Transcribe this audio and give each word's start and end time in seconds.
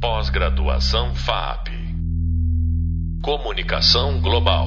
Pós-graduação 0.00 1.14
FAP. 1.14 1.68
Comunicação 3.22 4.18
Global. 4.22 4.66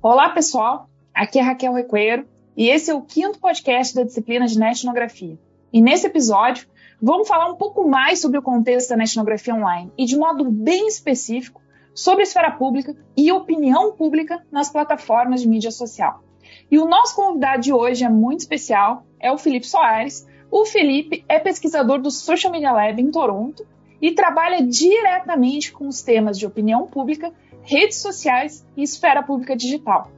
Olá, 0.00 0.30
pessoal. 0.30 0.88
Aqui 1.14 1.38
é 1.38 1.42
Raquel 1.42 1.74
Recoeiro 1.74 2.26
e 2.56 2.70
esse 2.70 2.90
é 2.90 2.94
o 2.94 3.02
quinto 3.02 3.38
podcast 3.38 3.94
da 3.94 4.02
disciplina 4.02 4.46
de 4.46 4.58
Etnografia. 4.58 5.38
E 5.70 5.82
nesse 5.82 6.06
episódio, 6.06 6.66
vamos 7.00 7.28
falar 7.28 7.50
um 7.50 7.56
pouco 7.56 7.86
mais 7.86 8.18
sobre 8.18 8.38
o 8.38 8.42
contexto 8.42 8.96
da 8.96 9.04
etnografia 9.04 9.54
online 9.54 9.92
e 9.98 10.06
de 10.06 10.16
modo 10.16 10.50
bem 10.50 10.88
específico 10.88 11.60
sobre 11.94 12.22
a 12.22 12.22
esfera 12.22 12.50
pública 12.50 12.96
e 13.14 13.30
opinião 13.30 13.92
pública 13.92 14.42
nas 14.50 14.70
plataformas 14.70 15.42
de 15.42 15.48
mídia 15.48 15.70
social. 15.70 16.24
E 16.70 16.78
o 16.78 16.88
nosso 16.88 17.14
convidado 17.14 17.60
de 17.60 17.74
hoje 17.74 18.04
é 18.04 18.08
muito 18.08 18.40
especial, 18.40 19.04
é 19.20 19.30
o 19.30 19.36
Felipe 19.36 19.66
Soares. 19.66 20.26
O 20.50 20.64
Felipe 20.64 21.24
é 21.28 21.38
pesquisador 21.38 22.00
do 22.00 22.10
Social 22.10 22.52
Media 22.52 22.72
Lab 22.72 23.00
em 23.00 23.10
Toronto 23.10 23.66
e 24.00 24.12
trabalha 24.12 24.62
diretamente 24.62 25.72
com 25.72 25.88
os 25.88 26.02
temas 26.02 26.38
de 26.38 26.46
opinião 26.46 26.86
pública, 26.86 27.32
redes 27.62 28.00
sociais 28.00 28.66
e 28.76 28.82
esfera 28.82 29.22
pública 29.22 29.56
digital. 29.56 30.10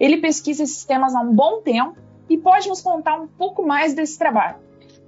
Ele 0.00 0.18
pesquisa 0.18 0.64
esses 0.64 0.84
temas 0.84 1.14
há 1.14 1.20
um 1.20 1.34
bom 1.34 1.60
tempo 1.60 1.96
e 2.28 2.36
pode 2.36 2.68
nos 2.68 2.80
contar 2.80 3.20
um 3.20 3.26
pouco 3.26 3.64
mais 3.64 3.94
desse 3.94 4.18
trabalho. 4.18 4.56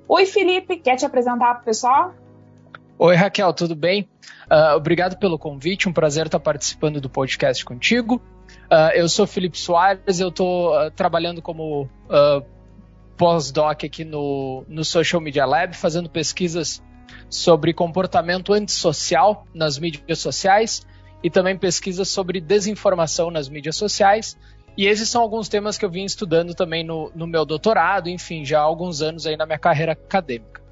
Oi, 0.09 0.25
Felipe, 0.25 0.77
quer 0.77 0.97
te 0.97 1.05
apresentar 1.05 1.55
para 1.55 1.63
o 1.63 1.65
pessoal? 1.65 2.15
Oi, 2.99 3.15
Raquel, 3.15 3.53
tudo 3.53 3.75
bem? 3.75 4.09
Uh, 4.51 4.77
obrigado 4.77 5.19
pelo 5.19 5.39
convite, 5.39 5.89
um 5.89 5.93
prazer 5.93 6.27
estar 6.27 6.41
participando 6.41 7.01
do 7.01 7.11
podcast 7.11 7.65
contigo. 7.65 8.21
Uh, 8.71 8.93
eu 8.95 9.09
sou 9.09 9.27
Felipe 9.27 9.59
Soares, 9.59 10.21
eu 10.21 10.29
estou 10.29 10.75
uh, 10.75 10.91
trabalhando 10.91 11.43
como 11.43 11.89
pós-doc 13.19 13.85
aqui 13.85 14.05
no, 14.05 14.65
no 14.69 14.85
Social 14.85 15.21
Media 15.21 15.45
Lab, 15.45 15.77
fazendo 15.77 16.09
pesquisas 16.09 16.81
sobre 17.29 17.75
comportamento 17.75 18.53
antissocial 18.53 19.45
nas 19.53 19.79
mídias 19.79 20.21
sociais 20.21 20.87
e 21.23 21.29
também 21.29 21.59
pesquisas 21.59 22.09
sobre 22.09 22.41
desinformação 22.41 23.31
nas 23.31 23.49
mídias 23.49 23.77
sociais. 23.77 24.39
E 24.77 24.87
esses 24.87 25.09
são 25.09 25.21
alguns 25.21 25.49
temas 25.49 25.77
que 25.77 25.85
eu 25.85 25.91
vim 25.91 26.05
estudando 26.05 26.55
também 26.55 26.85
no, 26.85 27.11
no 27.13 27.27
meu 27.27 27.45
doutorado, 27.45 28.09
enfim, 28.09 28.45
já 28.45 28.61
há 28.61 28.63
alguns 28.63 29.03
anos 29.03 29.27
aí 29.27 29.37
na 29.37 29.45
minha 29.45 29.59
carreira 29.59 29.93
acadêmica. 29.93 30.63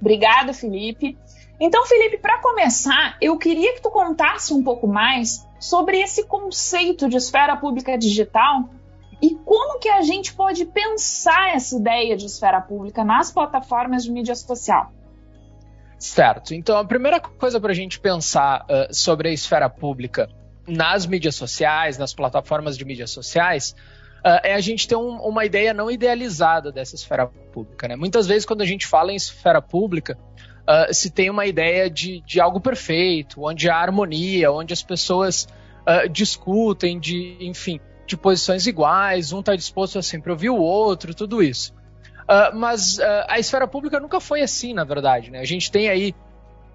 Obrigada, 0.00 0.54
Felipe. 0.54 1.18
Então, 1.60 1.84
Felipe, 1.84 2.16
para 2.16 2.38
começar, 2.38 3.18
eu 3.20 3.36
queria 3.36 3.74
que 3.74 3.82
tu 3.82 3.90
contasse 3.90 4.54
um 4.54 4.62
pouco 4.62 4.86
mais 4.86 5.46
sobre 5.60 6.00
esse 6.00 6.24
conceito 6.24 7.08
de 7.08 7.16
esfera 7.16 7.56
pública 7.56 7.98
digital 7.98 8.70
e 9.20 9.34
como 9.34 9.78
que 9.80 9.88
a 9.88 10.02
gente 10.02 10.32
pode 10.32 10.64
pensar 10.64 11.54
essa 11.54 11.76
ideia 11.76 12.16
de 12.16 12.26
esfera 12.26 12.60
pública 12.60 13.04
nas 13.04 13.32
plataformas 13.32 14.04
de 14.04 14.12
mídia 14.12 14.34
social. 14.34 14.92
Certo. 15.98 16.54
Então, 16.54 16.78
a 16.78 16.84
primeira 16.84 17.18
coisa 17.18 17.60
para 17.60 17.72
a 17.72 17.74
gente 17.74 17.98
pensar 17.98 18.64
uh, 18.64 18.94
sobre 18.94 19.28
a 19.28 19.32
esfera 19.32 19.68
pública 19.68 20.28
nas 20.66 21.06
mídias 21.06 21.34
sociais, 21.34 21.98
nas 21.98 22.14
plataformas 22.14 22.78
de 22.78 22.84
mídias 22.84 23.10
sociais, 23.10 23.74
uh, 24.24 24.38
é 24.44 24.54
a 24.54 24.60
gente 24.60 24.86
ter 24.86 24.94
um, 24.94 25.16
uma 25.16 25.44
ideia 25.44 25.74
não 25.74 25.90
idealizada 25.90 26.70
dessa 26.70 26.94
esfera 26.94 27.26
pública. 27.26 27.88
Né? 27.88 27.96
Muitas 27.96 28.28
vezes, 28.28 28.46
quando 28.46 28.62
a 28.62 28.66
gente 28.66 28.86
fala 28.86 29.10
em 29.10 29.16
esfera 29.16 29.60
pública, 29.60 30.16
uh, 30.62 30.94
se 30.94 31.10
tem 31.10 31.28
uma 31.28 31.46
ideia 31.46 31.90
de, 31.90 32.20
de 32.20 32.40
algo 32.40 32.60
perfeito, 32.60 33.44
onde 33.44 33.68
há 33.68 33.76
harmonia, 33.76 34.52
onde 34.52 34.72
as 34.72 34.82
pessoas 34.82 35.48
discutem 36.12 37.00
de, 37.00 37.38
enfim, 37.40 37.80
de 38.08 38.16
posições 38.16 38.66
iguais, 38.66 39.32
um 39.32 39.40
está 39.40 39.54
disposto 39.54 39.98
a 39.98 40.02
sempre 40.02 40.32
ouvir 40.32 40.50
o 40.50 40.56
outro, 40.56 41.14
tudo 41.14 41.42
isso. 41.42 41.72
Uh, 42.24 42.56
mas 42.56 42.98
a 43.26 43.38
esfera 43.38 43.66
pública 43.66 44.00
nunca 44.00 44.20
foi 44.20 44.42
assim, 44.42 44.74
na 44.74 44.84
verdade. 44.84 45.30
Né? 45.30 45.40
A 45.40 45.44
gente 45.44 45.70
tem 45.70 45.88
aí 45.88 46.14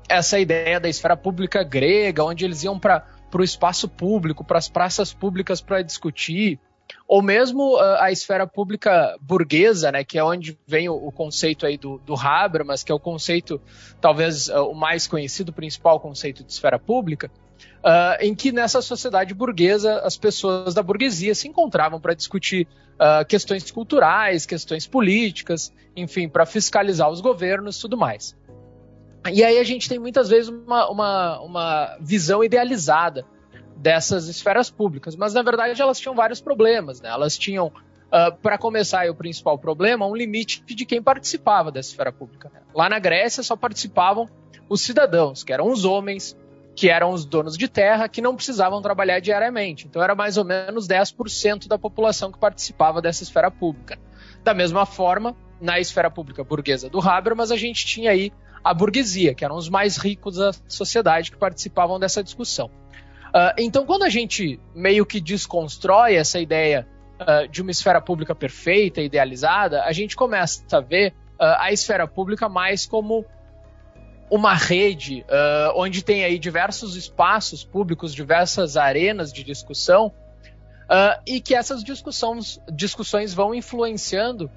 essa 0.08 0.39
ideia 0.39 0.80
da 0.80 0.89
esfera 0.89 1.17
pública 1.17 1.64
grega, 1.64 2.23
onde 2.23 2.45
eles 2.45 2.64
iam 2.64 2.80
para 2.80 3.06
o 3.34 3.44
espaço 3.44 3.88
público, 3.88 4.43
para 4.43 4.58
as 4.58 4.70
praças 4.70 5.14
públicas 5.14 5.61
para 5.61 5.82
discutir 5.82 6.60
ou 7.08 7.22
mesmo 7.22 7.76
uh, 7.76 7.98
a 7.99 8.11
esfera 8.11 8.48
pública 8.48 9.17
burguesa, 9.22 9.92
né, 9.92 10.04
que 10.04 10.17
é 10.17 10.23
onde 10.23 10.58
vem 10.66 10.89
o, 10.89 10.95
o 10.95 11.11
conceito 11.11 11.66
aí 11.66 11.77
do, 11.77 11.98
do, 11.99 12.16
Habermas, 12.16 12.83
que 12.83 12.92
é 12.92 12.95
o 12.95 12.99
conceito, 12.99 13.61
talvez 13.99 14.48
uh, 14.48 14.64
o 14.64 14.73
mais 14.73 15.08
conhecido, 15.08 15.49
o 15.49 15.54
principal 15.54 15.99
conceito 15.99 16.43
de 16.43 16.52
esfera 16.52 16.80
pública, 16.80 17.30
uh, 17.83 18.17
em 18.19 18.33
que 18.33 18.51
nessa 18.51 18.81
sociedade 18.81 19.33
burguesa 19.33 19.99
as 19.99 20.17
pessoas 20.17 20.73
da 20.73 20.83
burguesia 20.83 21.35
se 21.35 21.47
encontravam 21.47 21.99
para 21.99 22.13
discutir 22.13 22.67
questões 23.27 23.69
culturais, 23.69 24.45
questões 24.45 24.87
políticas, 24.87 25.73
enfim, 25.95 26.29
para 26.29 26.45
fiscalizar 26.45 27.09
os 27.09 27.19
governos 27.19 27.79
tudo 27.79 27.97
mais. 27.97 28.37
E 29.31 29.43
aí 29.43 29.57
a 29.57 29.63
gente 29.63 29.87
tem 29.87 29.97
muitas 29.97 30.29
vezes 30.29 30.49
uma, 30.49 30.89
uma, 30.89 31.39
uma 31.41 31.97
visão 31.99 32.43
idealizada 32.43 33.25
dessas 33.77 34.27
esferas 34.27 34.69
públicas. 34.69 35.15
Mas, 35.15 35.33
na 35.33 35.41
verdade, 35.41 35.81
elas 35.81 35.99
tinham 35.99 36.15
vários 36.15 36.41
problemas. 36.41 37.01
Né? 37.01 37.09
Elas 37.09 37.37
tinham, 37.37 37.67
uh, 37.67 38.35
para 38.41 38.57
começar, 38.57 39.09
o 39.09 39.15
principal 39.15 39.57
problema, 39.57 40.05
um 40.05 40.15
limite 40.15 40.63
de 40.65 40.85
quem 40.85 41.01
participava 41.01 41.71
dessa 41.71 41.89
esfera 41.89 42.11
pública. 42.11 42.49
Né? 42.53 42.61
Lá 42.73 42.89
na 42.89 42.99
Grécia 42.99 43.43
só 43.43 43.55
participavam 43.55 44.27
os 44.69 44.81
cidadãos, 44.81 45.43
que 45.43 45.53
eram 45.53 45.69
os 45.69 45.85
homens, 45.85 46.35
que 46.76 46.89
eram 46.89 47.11
os 47.11 47.26
donos 47.26 47.58
de 47.58 47.67
terra, 47.67 48.10
que 48.10 48.22
não 48.22 48.36
precisavam 48.36 48.82
trabalhar 48.82 49.20
diariamente. 49.20 49.86
Então, 49.86 50.02
era 50.02 50.16
mais 50.16 50.38
ou 50.38 50.45
menos 50.45 50.88
10% 50.88 51.67
da 51.67 51.78
população 51.78 52.32
que 52.32 52.39
participava 52.39 53.02
dessa 53.02 53.23
esfera 53.23 53.52
pública. 53.52 54.00
Da 54.44 54.54
mesma 54.54 54.86
forma, 54.86 55.36
na 55.61 55.80
esfera 55.80 56.10
pública 56.10 56.44
burguesa 56.44 56.89
do 56.89 57.00
Habermas, 57.00 57.52
a 57.52 57.56
gente 57.56 57.86
tinha 57.86 58.11
aí 58.11 58.32
a 58.64 58.73
burguesia, 58.73 59.36
que 59.36 59.44
eram 59.44 59.56
os 59.56 59.70
mais 59.70 59.98
ricos 59.98 60.38
da 60.38 60.52
sociedade 60.67 61.32
que 61.32 61.38
participavam 61.38 62.00
dessa 62.00 62.23
discussão. 62.23 62.67
Uh, 62.67 63.54
então, 63.58 63.86
quando 63.86 64.04
a 64.04 64.10
gente 64.10 64.60
meio 64.73 65.05
que 65.05 65.20
desconstrói 65.20 66.16
essa 66.16 66.40
ideia 66.40 66.88
uh, 67.20 67.48
de 67.48 67.61
uma 67.61 67.72
esfera 67.72 68.00
pública 68.00 68.34
perfeita, 68.34 69.02
idealizada, 69.02 69.84
a 69.84 69.92
gente 69.92 70.16
começa 70.16 70.64
a 70.72 70.80
ver 70.80 71.14
uh, 71.40 71.58
a 71.60 71.72
esfera 71.72 72.08
pública 72.08 72.48
mais 72.48 72.86
como 72.86 73.26
uma 74.36 74.55
rede 74.55 75.23
onde 75.76 76.04
tem 76.04 76.23
aí 76.23 76.39
diversos 76.39 76.95
espaços 76.95 77.64
públicos, 77.64 78.14
diversas 78.14 78.76
arenas 78.76 79.32
de 79.32 79.44
discussão, 79.44 80.11
e 81.26 81.39
que 81.39 81.54
essas 81.54 81.83
discussões, 81.83 82.60
discussões 82.72 83.33
vão 83.33 83.54
influenciando 83.54 84.49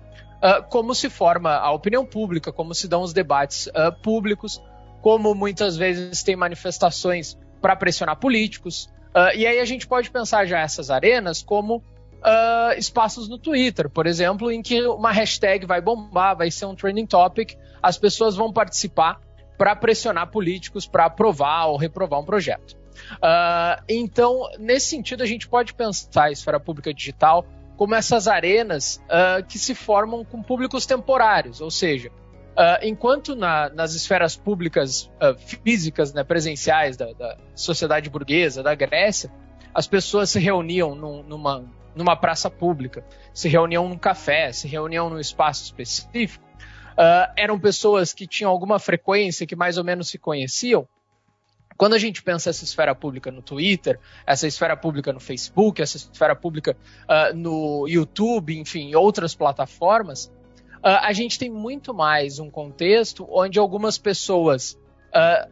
como 0.70 0.94
se 0.94 1.10
forma 1.10 1.54
a 1.54 1.70
opinião 1.72 2.06
pública, 2.06 2.50
como 2.50 2.74
se 2.74 2.88
dão 2.88 3.02
os 3.02 3.12
debates 3.12 3.68
públicos, 4.02 4.62
como 5.02 5.34
muitas 5.34 5.76
vezes 5.76 6.22
tem 6.22 6.34
manifestações 6.34 7.36
para 7.60 7.76
pressionar 7.76 8.16
políticos. 8.16 8.86
Uh, 9.14 9.36
e 9.36 9.46
aí 9.46 9.60
a 9.60 9.64
gente 9.64 9.86
pode 9.86 10.10
pensar 10.10 10.46
já 10.46 10.60
essas 10.60 10.90
arenas 10.90 11.42
como 11.42 11.76
uh, 11.76 12.78
espaços 12.78 13.28
no 13.28 13.38
Twitter, 13.38 13.88
por 13.88 14.06
exemplo, 14.06 14.50
em 14.50 14.60
que 14.60 14.86
uma 14.86 15.10
hashtag 15.10 15.64
vai 15.64 15.80
bombar, 15.80 16.36
vai 16.36 16.50
ser 16.50 16.66
um 16.66 16.74
trending 16.74 17.06
topic, 17.06 17.54
as 17.82 17.96
pessoas 17.96 18.36
vão 18.36 18.52
participar 18.52 19.20
para 19.56 19.74
pressionar 19.76 20.30
políticos 20.30 20.86
para 20.86 21.06
aprovar 21.06 21.66
ou 21.66 21.76
reprovar 21.76 22.20
um 22.20 22.24
projeto. 22.24 22.76
Uh, 23.14 23.82
então, 23.88 24.48
nesse 24.58 24.86
sentido, 24.86 25.22
a 25.22 25.26
gente 25.26 25.48
pode 25.48 25.74
pensar 25.74 26.24
a 26.24 26.30
esfera 26.30 26.58
pública 26.58 26.92
digital 26.92 27.44
como 27.76 27.94
essas 27.94 28.26
arenas 28.26 29.02
que 29.48 29.58
se 29.58 29.74
formam 29.74 30.24
com 30.24 30.42
públicos 30.42 30.86
temporários, 30.86 31.60
ou 31.60 31.70
seja, 31.70 32.10
Uh, 32.56 32.80
enquanto 32.80 33.36
na, 33.36 33.68
nas 33.68 33.92
esferas 33.94 34.34
públicas 34.34 35.12
uh, 35.20 35.36
físicas, 35.62 36.14
né, 36.14 36.24
presenciais 36.24 36.96
da, 36.96 37.12
da, 37.12 37.36
sociedade 37.54 38.08
burguesa, 38.08 38.62
da 38.62 38.74
Grécia, 38.74 39.30
as 39.74 39.86
pessoas 39.86 40.30
se 40.30 40.40
reuniam 40.40 40.94
num, 40.94 41.22
numa, 41.22 41.66
numa 41.94 42.16
praça 42.16 42.48
pública, 42.48 43.04
se 43.34 43.46
reuniam 43.46 43.86
num 43.86 43.98
café, 43.98 44.52
se 44.52 44.66
reuniam 44.66 45.10
num 45.10 45.20
espaço 45.20 45.64
específico, 45.64 46.45
uh, 46.96 47.32
eram 47.36 47.58
pessoas 47.58 48.12
que 48.12 48.26
tinham 48.26 48.50
alguma 48.50 48.78
frequência, 48.78 49.46
que 49.46 49.56
mais 49.56 49.78
ou 49.78 49.84
menos 49.84 50.08
se 50.08 50.18
conheciam. 50.18 50.86
Quando 51.76 51.94
a 51.94 51.98
gente 51.98 52.22
pensa 52.22 52.48
essa 52.48 52.64
esfera 52.64 52.94
pública 52.94 53.30
no 53.30 53.42
Twitter, 53.42 54.00
essa 54.26 54.46
esfera 54.46 54.74
pública 54.74 55.12
no 55.12 55.20
Facebook, 55.20 55.82
essa 55.82 55.98
esfera 55.98 56.34
pública 56.34 56.74
no 57.34 57.86
YouTube, 57.86 58.58
enfim, 58.58 58.94
outras 58.94 59.34
plataformas, 59.34 60.32
Uh, 60.86 61.02
a 61.02 61.12
gente 61.12 61.36
tem 61.36 61.50
muito 61.50 61.92
mais 61.92 62.38
um 62.38 62.48
contexto 62.48 63.26
onde 63.28 63.58
algumas 63.58 63.98
pessoas 63.98 64.78
uh, 65.08 65.50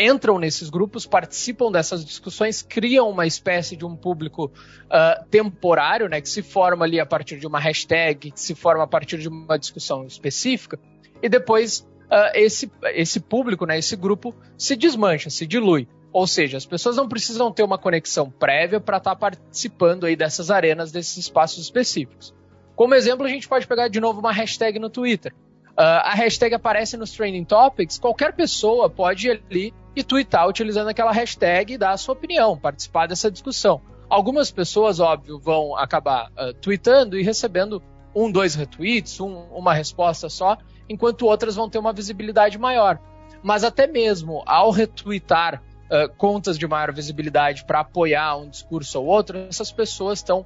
entram 0.00 0.38
nesses 0.38 0.70
grupos, 0.70 1.06
participam 1.06 1.70
dessas 1.70 2.04
discussões, 2.04 2.62
criam 2.62 3.10
uma 3.10 3.26
espécie 3.26 3.76
de 3.76 3.84
um 3.84 3.94
público 3.94 4.46
uh, 4.46 5.24
temporário, 5.30 6.08
né, 6.08 6.20
que 6.20 6.28
se 6.28 6.42
forma 6.42 6.84
ali 6.84 6.98
a 6.98 7.06
partir 7.06 7.38
de 7.38 7.46
uma 7.46 7.60
hashtag, 7.60 8.30
que 8.30 8.40
se 8.40 8.54
forma 8.54 8.84
a 8.84 8.86
partir 8.86 9.18
de 9.18 9.28
uma 9.28 9.58
discussão 9.58 10.04
específica, 10.06 10.78
e 11.22 11.28
depois 11.28 11.86
esse, 12.34 12.68
esse 12.94 13.20
público, 13.20 13.64
né, 13.64 13.78
esse 13.78 13.94
grupo, 13.94 14.34
se 14.58 14.74
desmancha, 14.74 15.30
se 15.30 15.46
dilui. 15.46 15.86
Ou 16.12 16.26
seja, 16.26 16.56
as 16.56 16.66
pessoas 16.66 16.96
não 16.96 17.08
precisam 17.08 17.52
ter 17.52 17.62
uma 17.62 17.78
conexão 17.78 18.30
prévia 18.30 18.80
para 18.80 18.96
estar 18.96 19.10
tá 19.10 19.16
participando 19.16 20.06
aí 20.06 20.16
dessas 20.16 20.50
arenas, 20.50 20.90
desses 20.90 21.16
espaços 21.16 21.62
específicos. 21.62 22.34
Como 22.74 22.94
exemplo, 22.94 23.24
a 23.26 23.28
gente 23.28 23.46
pode 23.46 23.66
pegar 23.66 23.88
de 23.88 24.00
novo 24.00 24.20
uma 24.20 24.32
hashtag 24.32 24.78
no 24.78 24.90
Twitter. 24.90 25.32
Uh, 25.70 26.02
a 26.02 26.14
hashtag 26.14 26.54
aparece 26.54 26.96
nos 26.96 27.12
Trending 27.12 27.44
Topics, 27.44 27.98
qualquer 27.98 28.34
pessoa 28.34 28.90
pode 28.90 29.30
ali 29.30 29.72
e 29.94 30.04
twittar 30.04 30.48
utilizando 30.48 30.88
aquela 30.88 31.12
hashtag 31.12 31.74
e 31.74 31.78
dar 31.78 31.92
a 31.92 31.96
sua 31.96 32.14
opinião, 32.14 32.56
participar 32.56 33.06
dessa 33.06 33.30
discussão. 33.30 33.80
Algumas 34.08 34.50
pessoas, 34.50 34.98
óbvio, 35.00 35.38
vão 35.38 35.76
acabar 35.76 36.30
uh, 36.30 36.52
tweetando 36.54 37.18
e 37.18 37.22
recebendo 37.22 37.82
um, 38.14 38.30
dois 38.30 38.54
retweets, 38.54 39.20
um, 39.20 39.44
uma 39.52 39.72
resposta 39.72 40.28
só, 40.28 40.58
enquanto 40.88 41.26
outras 41.26 41.54
vão 41.54 41.70
ter 41.70 41.78
uma 41.78 41.92
visibilidade 41.92 42.58
maior. 42.58 42.98
Mas 43.42 43.62
até 43.64 43.86
mesmo 43.86 44.42
ao 44.46 44.70
retweetar 44.70 45.62
uh, 45.86 46.12
contas 46.16 46.58
de 46.58 46.66
maior 46.66 46.92
visibilidade 46.92 47.64
para 47.64 47.80
apoiar 47.80 48.36
um 48.36 48.48
discurso 48.48 49.00
ou 49.00 49.06
outro, 49.06 49.38
essas 49.48 49.70
pessoas 49.70 50.18
estão, 50.18 50.44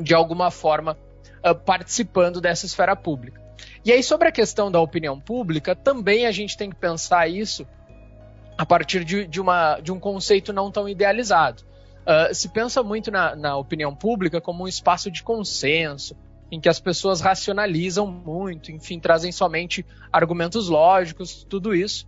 de 0.00 0.14
alguma 0.14 0.50
forma, 0.50 0.98
uh, 1.42 1.54
participando 1.54 2.40
dessa 2.40 2.66
esfera 2.66 2.94
pública. 2.94 3.42
E 3.84 3.92
aí, 3.92 4.02
sobre 4.02 4.28
a 4.28 4.32
questão 4.32 4.70
da 4.70 4.80
opinião 4.80 5.20
pública, 5.20 5.74
também 5.74 6.26
a 6.26 6.32
gente 6.32 6.56
tem 6.56 6.70
que 6.70 6.76
pensar 6.76 7.28
isso 7.28 7.66
a 8.56 8.64
partir 8.64 9.04
de, 9.04 9.26
de, 9.26 9.40
uma, 9.40 9.80
de 9.80 9.92
um 9.92 9.98
conceito 9.98 10.52
não 10.52 10.70
tão 10.70 10.88
idealizado. 10.88 11.62
Uh, 12.02 12.34
se 12.34 12.48
pensa 12.50 12.82
muito 12.82 13.10
na, 13.10 13.34
na, 13.34 13.56
opinião 13.56 13.94
pública 13.94 14.40
como 14.40 14.64
um 14.64 14.68
espaço 14.68 15.10
de 15.10 15.22
consenso, 15.22 16.14
em 16.50 16.60
que 16.60 16.68
as 16.68 16.78
pessoas 16.78 17.20
racionalizam 17.20 18.06
muito, 18.06 18.70
enfim, 18.70 19.00
trazem 19.00 19.32
somente 19.32 19.84
argumentos 20.12 20.68
lógicos, 20.68 21.44
tudo 21.48 21.74
isso. 21.74 22.06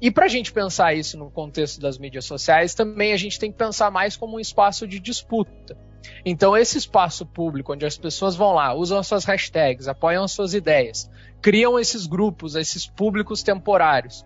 E 0.00 0.10
para 0.10 0.26
a 0.26 0.28
gente 0.28 0.52
pensar 0.52 0.94
isso 0.94 1.18
no 1.18 1.30
contexto 1.30 1.80
das 1.80 1.98
mídias 1.98 2.24
sociais, 2.24 2.74
também 2.74 3.12
a 3.12 3.16
gente 3.16 3.38
tem 3.38 3.50
que 3.50 3.58
pensar 3.58 3.90
mais 3.90 4.16
como 4.16 4.36
um 4.36 4.40
espaço 4.40 4.86
de 4.86 5.00
disputa. 5.00 5.76
Então, 6.24 6.56
esse 6.56 6.78
espaço 6.78 7.26
público, 7.26 7.72
onde 7.72 7.84
as 7.84 7.98
pessoas 7.98 8.34
vão 8.34 8.52
lá, 8.52 8.74
usam 8.74 8.98
as 8.98 9.06
suas 9.06 9.24
hashtags, 9.24 9.88
apoiam 9.88 10.24
as 10.24 10.32
suas 10.32 10.54
ideias, 10.54 11.10
criam 11.42 11.78
esses 11.78 12.06
grupos, 12.06 12.54
esses 12.54 12.86
públicos 12.86 13.42
temporários. 13.42 14.24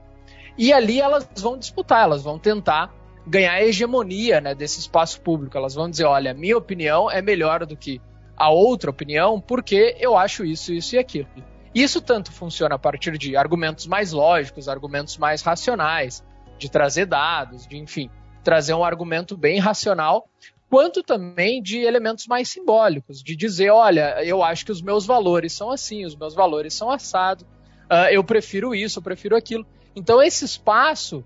E 0.56 0.72
ali 0.72 1.00
elas 1.00 1.28
vão 1.36 1.58
disputar, 1.58 2.04
elas 2.04 2.22
vão 2.22 2.38
tentar 2.38 2.94
ganhar 3.26 3.52
a 3.52 3.64
hegemonia 3.64 4.40
né, 4.40 4.54
desse 4.54 4.78
espaço 4.80 5.20
público. 5.20 5.56
Elas 5.56 5.74
vão 5.74 5.88
dizer: 5.90 6.04
olha, 6.04 6.34
minha 6.34 6.56
opinião 6.56 7.10
é 7.10 7.20
melhor 7.20 7.64
do 7.66 7.76
que 7.76 8.00
a 8.36 8.50
outra 8.50 8.90
opinião, 8.90 9.40
porque 9.40 9.96
eu 9.98 10.16
acho 10.16 10.44
isso, 10.44 10.72
isso 10.72 10.96
e 10.96 10.98
aquilo. 10.98 11.28
Isso 11.74 12.00
tanto 12.00 12.30
funciona 12.30 12.76
a 12.76 12.78
partir 12.78 13.18
de 13.18 13.36
argumentos 13.36 13.86
mais 13.86 14.12
lógicos, 14.12 14.68
argumentos 14.68 15.16
mais 15.18 15.42
racionais, 15.42 16.22
de 16.58 16.70
trazer 16.70 17.06
dados, 17.06 17.66
de, 17.66 17.76
enfim, 17.76 18.10
trazer 18.44 18.74
um 18.74 18.84
argumento 18.84 19.36
bem 19.36 19.58
racional, 19.58 20.28
quanto 20.70 21.02
também 21.02 21.62
de 21.62 21.78
elementos 21.78 22.26
mais 22.26 22.48
simbólicos, 22.48 23.22
de 23.22 23.34
dizer, 23.34 23.70
olha, 23.70 24.24
eu 24.24 24.42
acho 24.42 24.64
que 24.64 24.72
os 24.72 24.82
meus 24.82 25.04
valores 25.04 25.52
são 25.52 25.70
assim, 25.70 26.04
os 26.04 26.14
meus 26.14 26.34
valores 26.34 26.74
são 26.74 26.90
assados, 26.90 27.44
uh, 27.44 28.08
eu 28.10 28.22
prefiro 28.22 28.74
isso, 28.74 28.98
eu 28.98 29.02
prefiro 29.02 29.36
aquilo. 29.36 29.66
Então 29.94 30.22
esse 30.22 30.44
espaço 30.44 31.24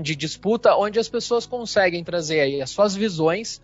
de 0.00 0.14
disputa 0.14 0.76
onde 0.76 0.98
as 0.98 1.08
pessoas 1.08 1.46
conseguem 1.46 2.04
trazer 2.04 2.40
aí 2.40 2.62
as 2.62 2.70
suas 2.70 2.94
visões 2.94 3.60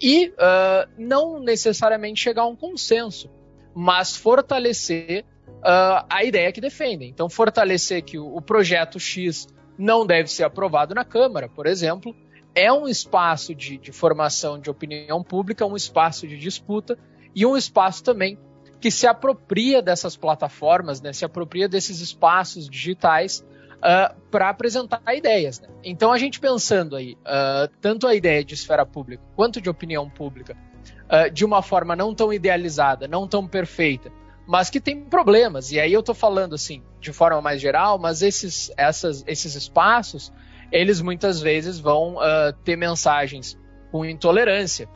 e 0.00 0.28
uh, 0.28 0.90
não 0.98 1.40
necessariamente 1.40 2.20
chegar 2.20 2.42
a 2.42 2.46
um 2.46 2.56
consenso, 2.56 3.30
mas 3.74 4.16
fortalecer 4.16 5.24
uh, 5.48 6.06
a 6.08 6.24
ideia 6.24 6.52
que 6.52 6.60
defendem. 6.60 7.08
Então, 7.08 7.28
fortalecer 7.28 8.02
que 8.02 8.18
o, 8.18 8.40
projeto 8.40 8.98
X 8.98 9.48
não 9.78 10.06
deve 10.06 10.30
ser 10.30 10.44
aprovado 10.44 10.94
na 10.94 11.04
Câmara, 11.04 11.48
por 11.48 11.66
exemplo, 11.66 12.14
é 12.54 12.72
um 12.72 12.86
espaço 12.86 13.54
de, 13.54 13.78
de, 13.78 13.92
formação 13.92 14.58
de 14.58 14.70
opinião 14.70 15.22
pública, 15.22 15.66
um 15.66 15.76
espaço 15.76 16.26
de 16.26 16.38
disputa 16.38 16.96
e 17.34 17.44
um 17.44 17.56
espaço 17.56 18.02
também 18.04 18.38
que 18.80 18.90
se 18.90 19.06
apropria 19.06 19.80
dessas 19.80 20.16
plataformas, 20.16 21.00
né, 21.00 21.12
se 21.12 21.24
apropria 21.24 21.68
desses 21.68 22.00
espaços 22.00 22.68
digitais 22.68 23.44
uh, 23.76 23.78
ah, 23.82 24.14
para 24.30 24.48
apresentar 24.48 25.02
ideias. 25.14 25.60
Né? 25.60 25.68
Então, 25.82 26.12
a 26.12 26.18
gente 26.18 26.40
pensando 26.40 26.96
aí, 26.96 27.16
uh, 27.20 27.68
tanto 27.80 28.06
a 28.06 28.14
ideia 28.14 28.44
de 28.44 28.54
esfera 28.54 28.84
pública 28.84 29.22
quanto 29.34 29.60
de 29.60 29.68
opinião 29.68 30.08
pública, 30.08 30.56
uh, 31.04 31.30
de 31.30 31.44
uma 31.44 31.62
forma 31.62 31.94
não 31.94 32.14
tão 32.14 32.32
idealizada, 32.32 33.06
não 33.06 33.26
tão 33.26 33.46
perfeita, 33.46 34.10
mas 34.46 34.70
que 34.70 34.80
tem 34.80 35.04
problemas. 35.04 35.72
E 35.72 35.80
aí 35.80 35.92
eu 35.92 36.00
estou 36.00 36.14
falando 36.14 36.54
assim, 36.54 36.82
de 37.00 37.12
forma 37.12 37.40
mais 37.40 37.60
geral, 37.60 37.98
mas 37.98 38.22
esses, 38.22 38.70
essas, 38.76 39.24
esses 39.26 39.54
espaços, 39.54 40.32
eles 40.70 41.00
muitas 41.00 41.40
vezes 41.40 41.78
vão 41.78 42.16
ter 42.64 42.76
mensagens 42.76 43.56
com 43.90 44.04
intolerância, 44.04 44.88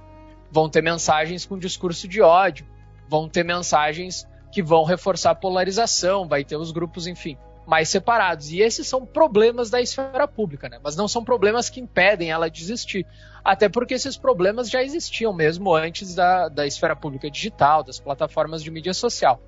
vão 0.50 0.68
ter 0.68 0.82
mensagens 0.82 1.46
com 1.46 1.58
discurso 1.58 2.08
de 2.08 2.20
ódio, 2.20 2.66
vão 3.08 3.28
ter 3.28 3.44
mensagens 3.44 4.26
que 4.50 4.62
vão 4.62 4.84
reforçar 4.84 5.30
a 5.30 5.34
polarização, 5.34 6.26
vai 6.26 6.44
ter 6.44 6.56
os 6.56 6.70
grupos, 6.70 7.06
enfim, 7.06 7.36
mais 7.68 7.90
separados. 7.90 8.50
E 8.50 8.62
esses 8.62 8.88
são 8.88 9.04
problemas 9.04 9.68
da 9.68 9.78
esfera 9.78 10.26
pública, 10.26 10.70
né? 10.70 10.80
Mas 10.82 10.96
não 10.96 11.06
são 11.06 11.22
problemas 11.22 11.68
que 11.68 11.78
impedem 11.78 12.30
ela 12.30 12.48
de 12.48 12.62
existir. 12.62 13.06
Até 13.44 13.68
porque 13.68 13.92
esses 13.92 14.16
problemas 14.16 14.70
já 14.70 14.82
existiam 14.82 15.34
mesmo 15.34 15.74
antes 15.74 16.14
da, 16.14 16.48
da 16.48 16.66
esfera 16.66 16.96
pública 16.96 17.30
digital, 17.30 17.84
das 17.84 18.00
plataformas 18.00 18.62
de 18.62 18.70
mídia 18.70 18.94
social. 18.94 19.38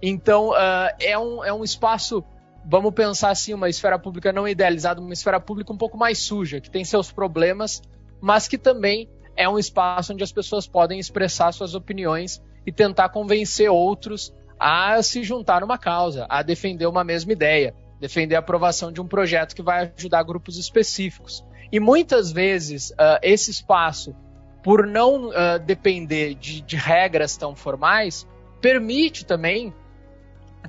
Então, 0.00 0.52
uh, 0.52 0.96
é, 0.98 1.18
um, 1.18 1.44
é 1.44 1.52
um 1.52 1.62
espaço, 1.62 2.24
vamos 2.64 2.94
pensar 2.94 3.28
assim, 3.28 3.52
uma 3.52 3.68
esfera 3.68 3.98
pública 3.98 4.32
não 4.32 4.48
idealizada, 4.48 4.98
uma 4.98 5.12
esfera 5.12 5.38
pública 5.38 5.74
um 5.74 5.76
pouco 5.76 5.98
mais 5.98 6.20
suja, 6.20 6.58
que 6.58 6.70
tem 6.70 6.86
seus 6.86 7.12
problemas, 7.12 7.82
mas 8.18 8.48
que 8.48 8.56
também 8.56 9.10
é 9.36 9.46
um 9.46 9.58
espaço 9.58 10.14
onde 10.14 10.24
as 10.24 10.32
pessoas 10.32 10.66
podem 10.66 10.98
expressar 10.98 11.52
suas 11.52 11.74
opiniões 11.74 12.42
e 12.66 12.72
tentar 12.72 13.10
convencer 13.10 13.70
outros 13.70 14.32
a 14.64 15.02
se 15.02 15.24
juntar 15.24 15.60
numa 15.60 15.76
causa, 15.76 16.24
a 16.28 16.40
defender 16.40 16.86
uma 16.86 17.02
mesma 17.02 17.32
ideia, 17.32 17.74
defender 17.98 18.36
a 18.36 18.38
aprovação 18.38 18.92
de 18.92 19.00
um 19.00 19.08
projeto 19.08 19.56
que 19.56 19.62
vai 19.62 19.92
ajudar 19.98 20.22
grupos 20.22 20.56
específicos. 20.56 21.44
E 21.72 21.80
muitas 21.80 22.30
vezes 22.30 22.90
uh, 22.90 23.18
esse 23.22 23.50
espaço, 23.50 24.14
por 24.62 24.86
não 24.86 25.30
uh, 25.30 25.58
depender 25.66 26.36
de, 26.36 26.60
de 26.60 26.76
regras 26.76 27.36
tão 27.36 27.56
formais, 27.56 28.24
permite 28.60 29.26
também 29.26 29.74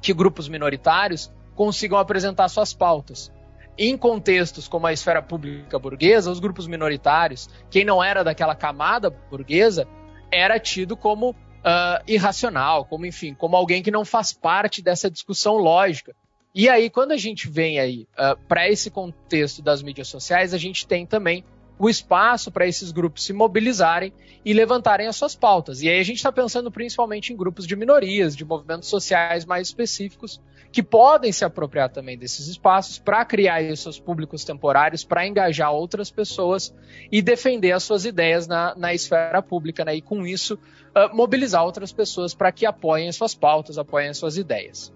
que 0.01 0.11
grupos 0.11 0.49
minoritários 0.49 1.31
consigam 1.53 1.99
apresentar 1.99 2.49
suas 2.49 2.73
pautas. 2.73 3.31
Em 3.77 3.95
contextos 3.95 4.67
como 4.67 4.87
a 4.87 4.93
esfera 4.93 5.21
pública 5.21 5.77
burguesa, 5.77 6.31
os 6.31 6.39
grupos 6.39 6.65
minoritários, 6.65 7.47
quem 7.69 7.85
não 7.85 8.03
era 8.03 8.23
daquela 8.23 8.55
camada 8.55 9.11
burguesa, 9.11 9.87
era 10.31 10.59
tido 10.59 10.97
como 10.97 11.35
uh, 11.63 12.03
irracional, 12.07 12.85
como 12.85 13.05
enfim, 13.05 13.33
como 13.33 13.55
alguém 13.55 13.81
que 13.81 13.91
não 13.91 14.05
faz 14.05 14.33
parte 14.33 14.81
dessa 14.81 15.09
discussão 15.09 15.55
lógica. 15.55 16.15
E 16.53 16.69
aí, 16.69 16.89
quando 16.89 17.13
a 17.13 17.17
gente 17.17 17.49
vem 17.49 17.79
aí 17.79 18.07
uh, 18.13 18.37
para 18.47 18.69
esse 18.69 18.91
contexto 18.91 19.61
das 19.61 19.81
mídias 19.81 20.07
sociais, 20.07 20.53
a 20.53 20.57
gente 20.57 20.85
tem 20.85 21.05
também 21.05 21.43
o 21.79 21.89
espaço 21.89 22.51
para 22.51 22.67
esses 22.67 22.91
grupos 22.91 23.23
se 23.23 23.33
mobilizarem 23.33 24.13
e 24.45 24.53
levantarem 24.53 25.07
as 25.07 25.15
suas 25.15 25.35
pautas. 25.35 25.81
E 25.81 25.89
aí 25.89 25.99
a 25.99 26.03
gente 26.03 26.17
está 26.17 26.31
pensando 26.31 26.71
principalmente 26.71 27.33
em 27.33 27.35
grupos 27.35 27.65
de 27.65 27.75
minorias, 27.75 28.35
de 28.35 28.45
movimentos 28.45 28.87
sociais 28.87 29.45
mais 29.45 29.67
específicos, 29.69 30.39
que 30.73 30.81
podem 30.81 31.31
se 31.31 31.45
apropriar 31.45 31.87
também 31.91 32.17
desses 32.17 32.47
espaços 32.47 32.97
para 32.97 33.23
criar 33.23 33.61
os 33.61 33.79
seus 33.79 33.99
públicos 33.99 34.43
temporários, 34.43 35.03
para 35.03 35.25
engajar 35.27 35.71
outras 35.71 36.09
pessoas 36.09 36.73
e 37.11 37.21
defender 37.21 37.71
as 37.73 37.83
suas 37.83 38.05
ideias 38.05 38.47
na, 38.47 38.73
na 38.75 38.91
esfera 38.91 39.39
pública, 39.39 39.85
né? 39.85 39.95
e 39.95 40.01
com 40.01 40.25
isso 40.25 40.55
uh, 40.55 41.15
mobilizar 41.15 41.63
outras 41.63 41.93
pessoas 41.93 42.33
para 42.33 42.51
que 42.51 42.65
apoiem 42.65 43.07
as 43.07 43.15
suas 43.15 43.35
pautas, 43.35 43.77
apoiem 43.77 44.09
as 44.09 44.17
suas 44.17 44.35
ideias. 44.35 44.91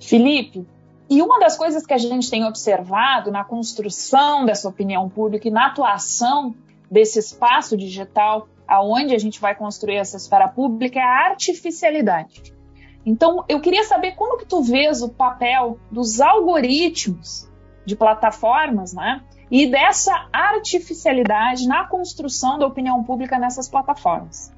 Felipe, 0.00 0.64
e 1.10 1.20
uma 1.20 1.40
das 1.40 1.56
coisas 1.56 1.84
que 1.84 1.92
a 1.92 1.98
gente 1.98 2.30
tem 2.30 2.44
observado 2.44 3.32
na 3.32 3.42
construção 3.42 4.46
dessa 4.46 4.68
opinião 4.68 5.08
pública 5.08 5.48
e 5.48 5.50
na 5.50 5.66
atuação 5.66 6.54
desse 6.88 7.18
espaço 7.18 7.76
digital 7.76 8.48
aonde 8.68 9.16
a 9.16 9.18
gente 9.18 9.40
vai 9.40 9.56
construir 9.56 9.96
essa 9.96 10.16
esfera 10.16 10.46
pública 10.46 11.00
é 11.00 11.02
a 11.02 11.26
artificialidade. 11.26 12.55
Então, 13.06 13.44
eu 13.48 13.60
queria 13.60 13.84
saber 13.84 14.16
como 14.16 14.36
que 14.36 14.44
tu 14.44 14.60
vês 14.62 15.00
o 15.00 15.08
papel 15.08 15.78
dos 15.92 16.20
algoritmos 16.20 17.48
de 17.84 17.94
plataformas, 17.94 18.92
né? 18.92 19.22
E 19.48 19.70
dessa 19.70 20.28
artificialidade 20.32 21.68
na 21.68 21.86
construção 21.86 22.58
da 22.58 22.66
opinião 22.66 23.04
pública 23.04 23.38
nessas 23.38 23.68
plataformas. 23.68 24.52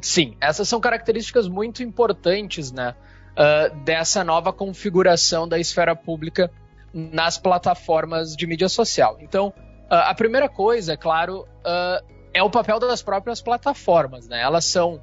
Sim, 0.00 0.34
essas 0.40 0.66
são 0.66 0.80
características 0.80 1.46
muito 1.46 1.82
importantes, 1.82 2.72
né? 2.72 2.94
Uh, 3.32 3.76
dessa 3.84 4.24
nova 4.24 4.50
configuração 4.50 5.46
da 5.46 5.58
esfera 5.58 5.94
pública 5.94 6.50
nas 6.92 7.36
plataformas 7.36 8.34
de 8.34 8.46
mídia 8.46 8.68
social. 8.68 9.18
Então, 9.20 9.48
uh, 9.48 9.94
a 10.08 10.14
primeira 10.14 10.48
coisa, 10.48 10.94
é 10.94 10.96
claro, 10.96 11.40
uh, 11.40 12.04
é 12.32 12.42
o 12.42 12.50
papel 12.50 12.78
das 12.78 13.02
próprias 13.02 13.42
plataformas, 13.42 14.26
né? 14.26 14.40
Elas 14.40 14.64
são 14.64 15.02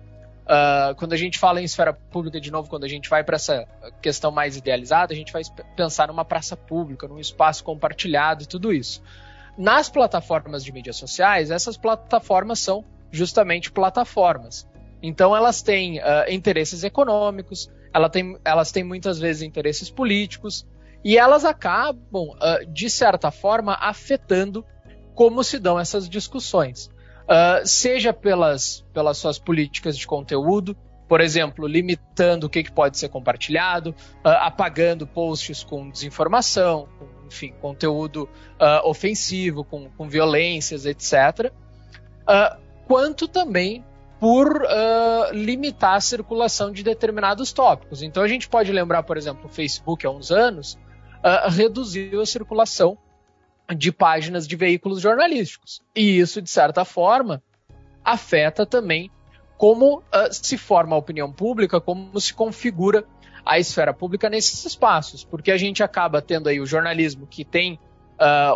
Uh, 0.50 0.96
quando 0.96 1.14
a 1.14 1.18
gente 1.18 1.38
fala 1.38 1.62
em 1.62 1.64
esfera 1.64 1.94
pública, 1.94 2.42
de 2.42 2.50
novo, 2.50 2.68
quando 2.68 2.84
a 2.84 2.88
gente 2.88 3.08
vai 3.08 3.24
para 3.24 3.36
essa 3.36 3.68
questão 4.02 4.32
mais 4.32 4.58
idealizada, 4.58 5.14
a 5.14 5.16
gente 5.16 5.32
vai 5.32 5.44
pensar 5.76 6.08
numa 6.08 6.26
praça 6.26 6.58
pública, 6.58 7.08
num 7.08 7.20
espaço 7.20 7.64
compartilhado 7.64 8.42
e 8.42 8.48
tudo 8.48 8.74
isso. 8.74 9.00
Nas 9.56 9.90
plataformas 9.90 10.64
de 10.64 10.72
mídias 10.72 10.96
sociais, 10.96 11.52
essas 11.52 11.78
plataformas 11.78 12.60
são 12.60 12.84
justamente 13.12 13.72
plataformas. 13.72 14.68
Então 15.04 15.38
elas 15.38 15.62
têm 15.62 16.00
uh, 16.00 16.02
interesses 16.30 16.84
econômicos, 16.84 17.70
ela 17.94 18.10
tem, 18.10 18.36
elas 18.44 18.72
têm 18.72 18.84
muitas 18.84 19.20
vezes 19.20 19.44
interesses 19.44 19.92
políticos 19.92 20.66
e 21.04 21.16
elas 21.16 21.46
acabam, 21.46 22.30
uh, 22.30 22.66
de 22.68 22.90
certa 22.90 23.30
forma, 23.30 23.78
afetando 23.80 24.66
como 25.14 25.44
se 25.44 25.60
dão 25.60 25.80
essas 25.80 26.10
discussões. 26.10 26.90
Uh, 27.30 27.66
seja 27.66 28.12
pelas, 28.12 28.84
pelas 28.92 29.18
suas 29.18 29.38
políticas 29.38 29.96
de 29.96 30.08
conteúdo, 30.08 30.76
por 31.08 31.22
exemplo, 31.22 31.68
limitando 31.68 32.48
o 32.48 32.50
que, 32.50 32.64
que 32.64 32.72
pode 32.72 32.98
ser 32.98 33.10
compartilhado, 33.10 33.96
apagando 34.24 35.06
posts 35.06 35.64
com 35.64 35.90
desinformação, 35.90 36.88
com, 36.98 37.08
enfim, 37.28 37.54
conteúdo 37.60 38.30
ofensivo, 38.84 39.64
com, 39.64 39.90
com 39.90 40.08
violências, 40.08 40.86
etc. 40.86 41.52
quanto 42.88 43.28
também 43.28 43.84
por 44.20 44.64
uh, 44.64 45.34
limitar 45.34 45.96
a 45.96 46.02
circulação 46.02 46.72
de 46.72 46.84
determinados 46.84 47.54
tópicos. 47.54 48.04
Então 48.04 48.22
a 48.22 48.28
gente 48.28 48.50
pode 48.50 48.72
lembrar, 48.72 49.04
por 49.04 49.18
exemplo, 49.18 49.46
o 49.46 49.50
Facebook 49.50 50.06
há 50.06 50.12
uns 50.12 50.30
anos 50.30 50.74
uh, 51.24 51.50
reduziu 51.50 52.20
a 52.20 52.26
circulação 52.26 52.98
de 53.76 53.92
páginas 53.92 54.48
de 54.48 54.56
veículos 54.56 55.02
jornalísticos. 55.02 55.82
E 55.96 56.20
isso, 56.20 56.42
de 56.42 56.50
certa 56.50 56.84
forma, 56.84 57.42
afeta 58.04 58.66
também 58.66 59.12
como 59.58 59.98
uh, 59.98 60.04
se 60.32 60.58
forma 60.58 60.96
a 60.96 61.00
opinião 61.00 61.32
pública, 61.32 61.82
como 61.82 62.20
se 62.20 62.34
configura 62.34 63.06
a 63.46 63.60
esfera 63.60 63.94
pública 63.94 64.30
nesses 64.30 64.64
espaços, 64.66 65.24
porque 65.24 65.52
a 65.52 65.58
gente 65.58 65.84
acaba 65.84 66.22
tendo 66.22 66.50
aí 66.50 66.60
o 66.60 66.66
jornalismo 66.66 67.26
que 67.28 67.44
tem 67.44 67.80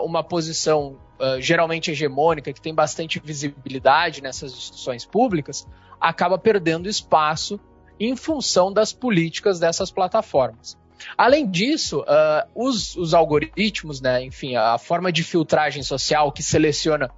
uma 0.03 0.23
posição 0.23 0.97
uh, 1.19 1.39
geralmente 1.39 1.91
hegemônica, 1.91 2.51
que 2.51 2.61
tem 2.61 2.73
bastante 2.73 3.19
visibilidade 3.19 4.21
nessas 4.21 4.51
instituições 4.51 5.05
públicas, 5.05 5.65
acaba 5.99 6.37
perdendo 6.37 6.89
espaço 6.89 7.59
em 7.99 8.15
função 8.15 8.73
das 8.73 8.91
políticas 8.91 9.59
dessas 9.59 9.89
plataformas. 9.89 10.77
Além 11.17 11.49
disso, 11.49 12.01
uh, 12.01 12.47
os, 12.55 12.95
os, 12.95 13.13
algoritmos, 13.13 14.01
né, 14.01 14.23
enfim, 14.23 14.55
a 14.55 14.77
forma 14.77 15.11
de 15.11 15.23
filtragem 15.23 15.83
social 15.83 16.31
que 16.31 16.43
seleciona 16.43 17.09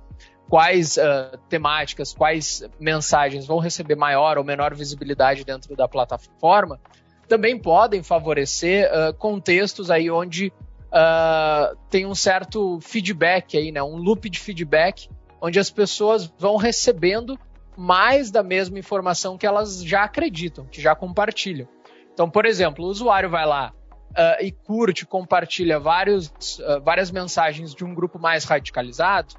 quais 0.49 0.97
uh, 0.97 1.37
temáticas, 1.49 2.13
quais 2.13 2.63
mensagens 2.79 3.45
vão 3.45 3.59
receber 3.59 3.95
maior 3.95 4.37
ou 4.37 4.43
menor 4.43 4.73
visibilidade 4.75 5.43
dentro 5.43 5.75
da 5.75 5.87
plataforma, 5.87 6.79
também 7.27 7.57
podem 7.57 8.03
favorecer 8.03 8.89
uh, 8.91 9.13
contextos 9.15 9.89
aí 9.89 10.09
onde 10.11 10.53
uh, 10.87 11.75
tem 11.89 12.05
um 12.05 12.15
certo 12.15 12.79
feedback 12.81 13.57
aí, 13.57 13.71
né? 13.71 13.81
Um 13.81 13.97
loop 13.97 14.29
de 14.29 14.39
feedback, 14.39 15.09
onde 15.41 15.59
as 15.59 15.69
pessoas 15.69 16.31
vão 16.37 16.55
recebendo 16.55 17.37
mais 17.75 18.31
da 18.31 18.41
mesma 18.41 18.79
informação 18.79 19.37
que 19.37 19.45
elas 19.45 19.83
já 19.83 20.03
acreditam, 20.03 20.65
que 20.65 20.81
já 20.81 20.95
compartilham. 20.95 21.67
Então, 22.15 22.29
por 22.29 22.45
exemplo, 22.45 22.85
o 22.85 22.87
usuário 22.87 23.29
vai 23.29 23.45
lá 23.45 23.73
uh, 24.11 24.41
e 24.41 24.49
curte, 24.51 25.05
compartilha 25.05 25.77
vários, 25.77 26.29
uh, 26.59 26.81
várias 26.81 27.11
mensagens 27.11 27.75
de 27.75 27.83
um 27.83 27.93
grupo 27.93 28.17
mais 28.17 28.45
radicalizado, 28.45 29.35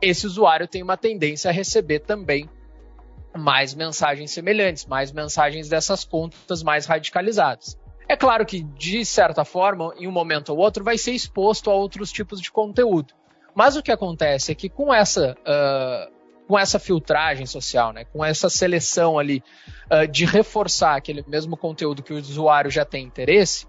esse 0.00 0.26
usuário 0.26 0.68
tem 0.68 0.82
uma 0.82 0.96
tendência 0.96 1.50
a 1.50 1.52
receber 1.52 1.98
também 1.98 2.48
mais 3.36 3.74
mensagens 3.74 4.30
semelhantes, 4.30 4.86
mais 4.86 5.10
mensagens 5.10 5.68
dessas 5.68 6.04
contas 6.04 6.62
mais 6.62 6.86
radicalizadas. 6.86 7.76
É 8.08 8.16
claro 8.16 8.46
que, 8.46 8.62
de 8.62 9.04
certa 9.04 9.44
forma, 9.44 9.92
em 9.96 10.06
um 10.06 10.12
momento 10.12 10.50
ou 10.50 10.58
outro, 10.58 10.84
vai 10.84 10.98
ser 10.98 11.12
exposto 11.12 11.70
a 11.70 11.74
outros 11.74 12.12
tipos 12.12 12.40
de 12.40 12.50
conteúdo. 12.50 13.14
Mas 13.54 13.76
o 13.76 13.82
que 13.82 13.90
acontece 13.90 14.52
é 14.52 14.54
que 14.54 14.68
com 14.68 14.92
essa, 14.92 15.36
uh, 15.40 16.12
com 16.46 16.58
essa 16.58 16.78
filtragem 16.78 17.46
social, 17.46 17.92
né, 17.92 18.04
com 18.04 18.24
essa 18.24 18.50
seleção 18.50 19.18
ali 19.18 19.42
uh, 19.92 20.06
de 20.08 20.24
reforçar 20.24 20.96
aquele 20.96 21.24
mesmo 21.26 21.56
conteúdo 21.56 22.02
que 22.02 22.12
o 22.12 22.16
usuário 22.16 22.70
já 22.70 22.84
tem 22.84 23.04
interesse, 23.04 23.66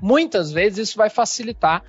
muitas 0.00 0.52
vezes 0.52 0.88
isso 0.88 0.98
vai 0.98 1.10
facilitar 1.10 1.82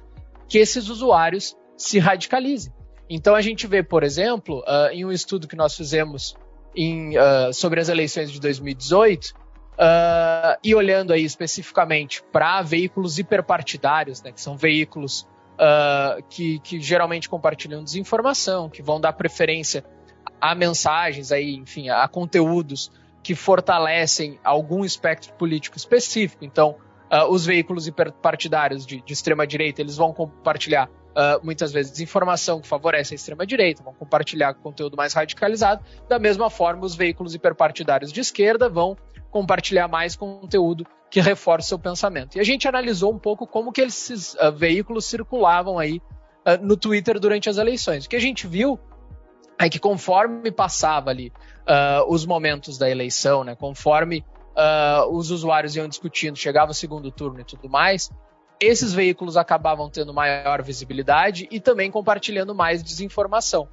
que 0.47 0.57
esses 0.57 0.89
usuários 0.89 1.55
se 1.77 1.99
radicalizem. 1.99 2.73
Então 3.09 3.35
a 3.35 3.41
gente 3.41 3.67
vê, 3.67 3.83
por 3.83 4.03
exemplo, 4.03 4.59
uh, 4.61 4.91
em 4.91 5.05
um 5.05 5.11
estudo 5.11 5.47
que 5.47 5.55
nós 5.55 5.75
fizemos 5.75 6.35
em, 6.75 7.13
sobre 7.53 7.79
as 7.79 7.87
eleições 7.87 8.29
de 8.29 8.37
2018, 8.37 9.33
Uh, 9.75 10.55
e 10.63 10.73
olhando 10.73 11.11
aí 11.11 11.25
especificamente 11.25 12.23
para 12.31 12.61
veículos 12.61 13.19
hiperpartidários, 13.19 14.23
né, 14.23 14.31
que 14.31 14.39
são 14.39 14.55
veículos 14.55 15.27
uh, 15.55 16.23
que, 16.29 16.59
que, 16.59 16.79
geralmente 16.79 17.27
compartilham 17.27 17.83
desinformação, 17.83 18.69
que 18.69 18.81
vão 18.81 19.01
dar 19.01 19.11
preferência 19.11 19.83
a 20.39 20.55
mensagens, 20.55 21.31
aí, 21.31 21.55
enfim, 21.55 21.89
a 21.89 22.07
conteúdos 22.07 22.89
que 23.25 23.33
fortalecem 23.33 24.39
algum 24.43 24.85
espectro 24.85 25.33
político 25.33 25.75
específico. 25.75 26.45
Então, 26.45 26.75
uh, 27.11 27.25
os 27.27 27.43
veículos 27.43 27.87
hiperpartidários 27.87 28.85
de, 28.85 29.01
de 29.01 29.13
extrema 29.13 29.47
direita 29.47 29.81
eles 29.81 29.97
vão 29.97 30.13
compartilhar 30.13 30.87
Uh, 31.15 31.39
muitas 31.45 31.71
vezes 31.71 31.93
desinformação 31.93 32.59
que 32.59 32.67
favorece 32.67 33.13
a 33.13 33.15
extrema-direita, 33.15 33.81
vão 33.81 33.93
compartilhar 33.93 34.53
conteúdo 34.55 34.97
mais 34.97 35.13
radicalizado. 35.13 35.81
Da 36.09 36.19
mesma 36.19 36.49
forma, 36.49 36.83
os 36.83 36.93
veículos 36.93 37.33
hiperpartidários 37.33 38.11
de 38.11 38.19
esquerda 38.19 38.67
vão 38.67 38.97
compartilhar 39.31 39.87
mais 39.87 40.13
conteúdo 40.17 40.85
que 41.09 41.21
reforce 41.21 41.69
seu 41.69 41.79
pensamento. 41.79 42.35
E 42.35 42.41
a 42.41 42.43
gente 42.43 42.67
analisou 42.67 43.13
um 43.13 43.17
pouco 43.17 43.47
como 43.47 43.71
que 43.71 43.79
esses 43.79 44.33
uh, 44.33 44.51
veículos 44.51 45.05
circulavam 45.05 45.79
aí 45.79 46.01
uh, 46.45 46.61
no 46.61 46.75
Twitter 46.75 47.17
durante 47.17 47.49
as 47.49 47.55
eleições. 47.55 48.03
O 48.03 48.09
que 48.09 48.17
a 48.17 48.21
gente 48.21 48.45
viu 48.45 48.77
é 49.57 49.69
que 49.69 49.79
conforme 49.79 50.51
passava 50.51 51.11
ali 51.11 51.31
uh, 51.67 52.11
os 52.11 52.25
momentos 52.25 52.77
da 52.77 52.89
eleição, 52.89 53.43
né, 53.43 53.55
conforme 53.55 54.23
os 55.11 55.31
usuários 55.31 55.75
iam 55.75 55.85
discutindo, 55.85 56.37
chegava 56.37 56.71
o 56.71 56.73
segundo 56.73 57.11
turno 57.11 57.41
e 57.41 57.43
tudo 57.43 57.67
mais, 57.67 58.09
esses 58.59 58.93
veículos 58.93 59.37
acabavam 59.37 59.89
tendo 59.89 60.13
maior 60.13 60.61
visibilidade 60.61 61.47
e 61.51 61.59
também 61.59 61.91
compartilhando 61.91 62.55
mais 62.55 62.81
desinformação. 62.81 63.67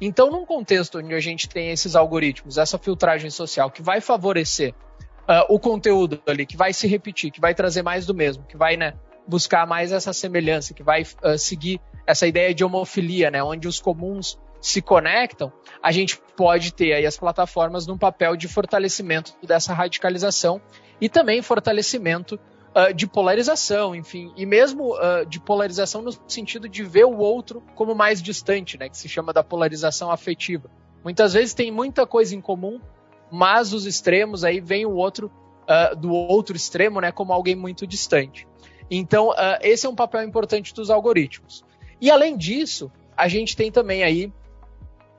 Então, 0.00 0.30
num 0.30 0.46
contexto 0.46 0.98
onde 0.98 1.14
a 1.14 1.20
gente 1.20 1.48
tem 1.48 1.70
esses 1.70 1.96
algoritmos, 1.96 2.56
essa 2.56 2.78
filtragem 2.78 3.30
social 3.30 3.70
que 3.70 3.82
vai 3.82 4.00
favorecer 4.00 4.72
uh, 5.28 5.44
o 5.52 5.58
conteúdo 5.58 6.22
ali, 6.26 6.46
que 6.46 6.56
vai 6.56 6.72
se 6.72 6.86
repetir, 6.86 7.32
que 7.32 7.40
vai 7.40 7.54
trazer 7.54 7.82
mais 7.82 8.06
do 8.06 8.14
mesmo, 8.14 8.44
que 8.44 8.56
vai 8.56 8.76
né, 8.76 8.94
buscar 9.26 9.66
mais 9.66 9.90
essa 9.90 10.12
semelhança, 10.12 10.72
que 10.72 10.82
vai 10.82 11.02
uh, 11.02 11.36
seguir 11.36 11.80
essa 12.06 12.26
ideia 12.26 12.54
de 12.54 12.64
homofilia, 12.64 13.30
né, 13.30 13.42
onde 13.42 13.66
os 13.66 13.80
comuns 13.80 14.38
se 14.60 14.82
conectam, 14.82 15.52
a 15.82 15.92
gente 15.92 16.18
pode 16.36 16.72
ter 16.72 16.92
aí 16.92 17.06
as 17.06 17.16
plataformas 17.16 17.86
num 17.86 17.96
papel 17.96 18.36
de 18.36 18.48
fortalecimento 18.48 19.34
dessa 19.42 19.72
radicalização 19.72 20.60
e 21.00 21.08
também 21.08 21.40
fortalecimento 21.42 22.38
uh, 22.74 22.92
de 22.92 23.06
polarização, 23.06 23.94
enfim, 23.94 24.32
e 24.36 24.44
mesmo 24.44 24.94
uh, 24.94 25.24
de 25.26 25.40
polarização 25.40 26.02
no 26.02 26.12
sentido 26.26 26.68
de 26.68 26.82
ver 26.82 27.04
o 27.04 27.16
outro 27.18 27.62
como 27.74 27.94
mais 27.94 28.20
distante, 28.20 28.76
né, 28.76 28.88
que 28.88 28.96
se 28.96 29.08
chama 29.08 29.32
da 29.32 29.44
polarização 29.44 30.10
afetiva. 30.10 30.68
Muitas 31.04 31.32
vezes 31.32 31.54
tem 31.54 31.70
muita 31.70 32.06
coisa 32.06 32.34
em 32.34 32.40
comum, 32.40 32.80
mas 33.30 33.72
os 33.72 33.86
extremos 33.86 34.42
aí 34.42 34.60
vem 34.60 34.84
o 34.84 34.94
outro 34.94 35.30
uh, 35.64 35.94
do 35.94 36.12
outro 36.12 36.56
extremo, 36.56 37.00
né, 37.00 37.12
como 37.12 37.32
alguém 37.32 37.54
muito 37.54 37.86
distante. 37.86 38.46
Então, 38.90 39.34
esse 39.60 39.84
é 39.84 39.88
um 39.88 39.94
papel 39.94 40.22
importante 40.22 40.72
dos 40.72 40.88
algoritmos. 40.88 41.62
E 42.00 42.10
além 42.10 42.38
disso, 42.38 42.90
a 43.14 43.28
gente 43.28 43.54
tem 43.54 43.70
também 43.70 44.02
aí 44.02 44.32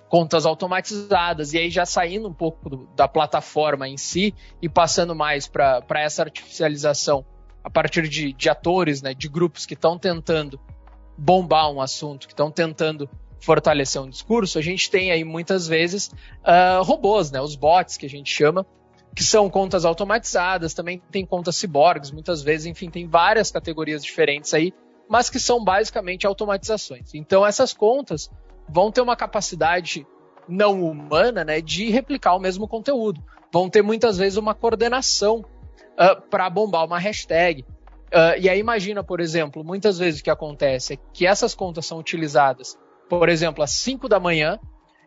contas 0.10 0.46
automatizadas, 0.46 1.54
e 1.54 1.60
aí 1.60 1.70
já 1.70 1.86
saindo 1.86 2.28
um 2.28 2.34
pouco 2.34 2.68
do, 2.68 2.90
da 2.96 3.08
plataforma 3.08 3.88
em 3.88 3.96
si 3.96 4.34
e 4.60 4.68
passando 4.68 5.16
mais 5.16 5.48
para 5.48 5.84
essa 6.02 6.24
artificialização 6.24 7.24
a 7.64 7.70
partir 7.70 8.08
de, 8.08 8.34
de 8.34 8.50
atores, 8.50 9.02
né, 9.02 9.14
de 9.14 9.30
grupos 9.30 9.66
que 9.66 9.76
estão 9.76 10.00
tentando 10.00 10.60
bombar 11.16 11.70
um 11.72 11.80
assunto, 11.80 12.26
que 12.26 12.34
estão 12.34 12.50
tentando 12.50 13.08
fortalecer 13.40 14.02
um 14.02 14.10
discurso, 14.10 14.58
a 14.58 14.62
gente 14.62 14.90
tem 14.90 15.12
aí 15.12 15.24
muitas 15.24 15.68
vezes 15.68 16.08
uh, 16.08 16.82
robôs, 16.84 17.30
né, 17.32 17.40
os 17.40 17.56
bots 17.56 17.96
que 17.96 18.06
a 18.06 18.10
gente 18.10 18.32
chama, 18.32 18.66
que 19.16 19.24
são 19.24 19.50
contas 19.50 19.86
automatizadas, 19.86 20.74
também 20.74 21.02
tem 21.12 21.26
contas 21.26 21.56
ciborgues, 21.56 22.10
muitas 22.10 22.42
vezes, 22.42 22.66
enfim, 22.66 22.90
tem 22.90 23.08
várias 23.08 23.52
categorias 23.52 24.04
diferentes 24.04 24.54
aí, 24.54 24.74
mas 25.08 25.30
que 25.30 25.40
são 25.40 25.64
basicamente 25.64 26.26
automatizações. 26.26 27.14
Então 27.14 27.46
essas 27.46 27.74
contas 27.74 28.30
vão 28.70 28.92
ter 28.92 29.02
uma 29.02 29.16
capacidade 29.16 30.06
não 30.48 30.84
humana, 30.84 31.44
né, 31.44 31.62
de 31.62 31.90
replicar 31.90 32.36
o 32.36 32.40
mesmo 32.40 32.68
conteúdo. 32.68 33.24
Vão 33.52 33.70
ter 33.70 33.82
muitas 33.82 34.18
vezes 34.18 34.38
uma 34.38 34.56
coordenação 34.56 35.40
uh, 35.40 36.22
para 36.30 36.50
bombar 36.50 36.86
uma 36.86 37.00
hashtag. 37.00 37.62
Uh, 37.62 38.40
e 38.40 38.50
aí 38.50 38.60
imagina, 38.60 39.04
por 39.04 39.20
exemplo, 39.20 39.64
muitas 39.64 40.00
vezes 40.00 40.22
o 40.22 40.24
que 40.24 40.30
acontece 40.30 40.94
é 40.94 40.98
que 41.14 41.28
essas 41.28 41.54
contas 41.54 41.86
são 41.86 42.00
utilizadas 42.00 42.78
por 43.10 43.28
exemplo, 43.28 43.64
às 43.64 43.72
5 43.72 44.08
da 44.08 44.20
manhã, 44.20 44.60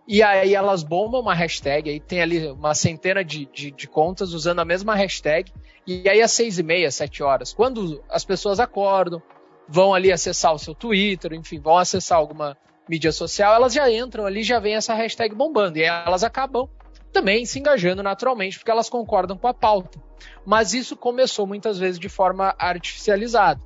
e 0.07 0.21
aí 0.23 0.55
elas 0.55 0.83
bombam 0.83 1.21
uma 1.21 1.33
hashtag, 1.33 1.89
aí 1.89 2.01
tem 2.01 2.21
ali 2.21 2.49
uma 2.49 2.75
centena 2.75 3.25
de, 3.25 3.47
de, 3.47 3.71
de 3.71 3.87
contas 3.87 4.35
usando 4.35 4.59
a 4.59 4.65
mesma 4.65 4.97
hashtag, 4.97 5.53
e 5.87 6.07
aí 6.09 6.21
às 6.21 6.33
6 6.33 6.59
e 6.59 6.63
meia, 6.65 6.91
7 6.91 7.23
horas, 7.23 7.53
quando 7.53 8.03
as 8.11 8.25
pessoas 8.25 8.59
acordam, 8.59 9.23
vão 9.69 9.95
ali 9.95 10.11
acessar 10.11 10.53
o 10.53 10.59
seu 10.59 10.75
Twitter, 10.75 11.33
enfim, 11.33 11.61
vão 11.61 11.79
acessar 11.79 12.19
alguma 12.19 12.59
mídia 12.89 13.13
social, 13.13 13.55
elas 13.55 13.73
já 13.73 13.91
entram 13.91 14.27
ali, 14.27 14.43
já 14.43 14.59
vem 14.59 14.75
essa 14.75 14.95
hashtag 14.95 15.35
bombando, 15.35 15.79
e 15.79 15.83
elas 15.83 16.25
acabam 16.25 16.69
também 17.13 17.45
se 17.45 17.59
engajando 17.59 18.03
naturalmente, 18.03 18.59
porque 18.59 18.71
elas 18.71 18.89
concordam 18.89 19.37
com 19.37 19.47
a 19.47 19.55
pauta. 19.55 20.01
Mas 20.45 20.73
isso 20.73 20.97
começou 20.97 21.47
muitas 21.47 21.79
vezes 21.79 21.99
de 21.99 22.09
forma 22.09 22.55
artificializada. 22.59 23.61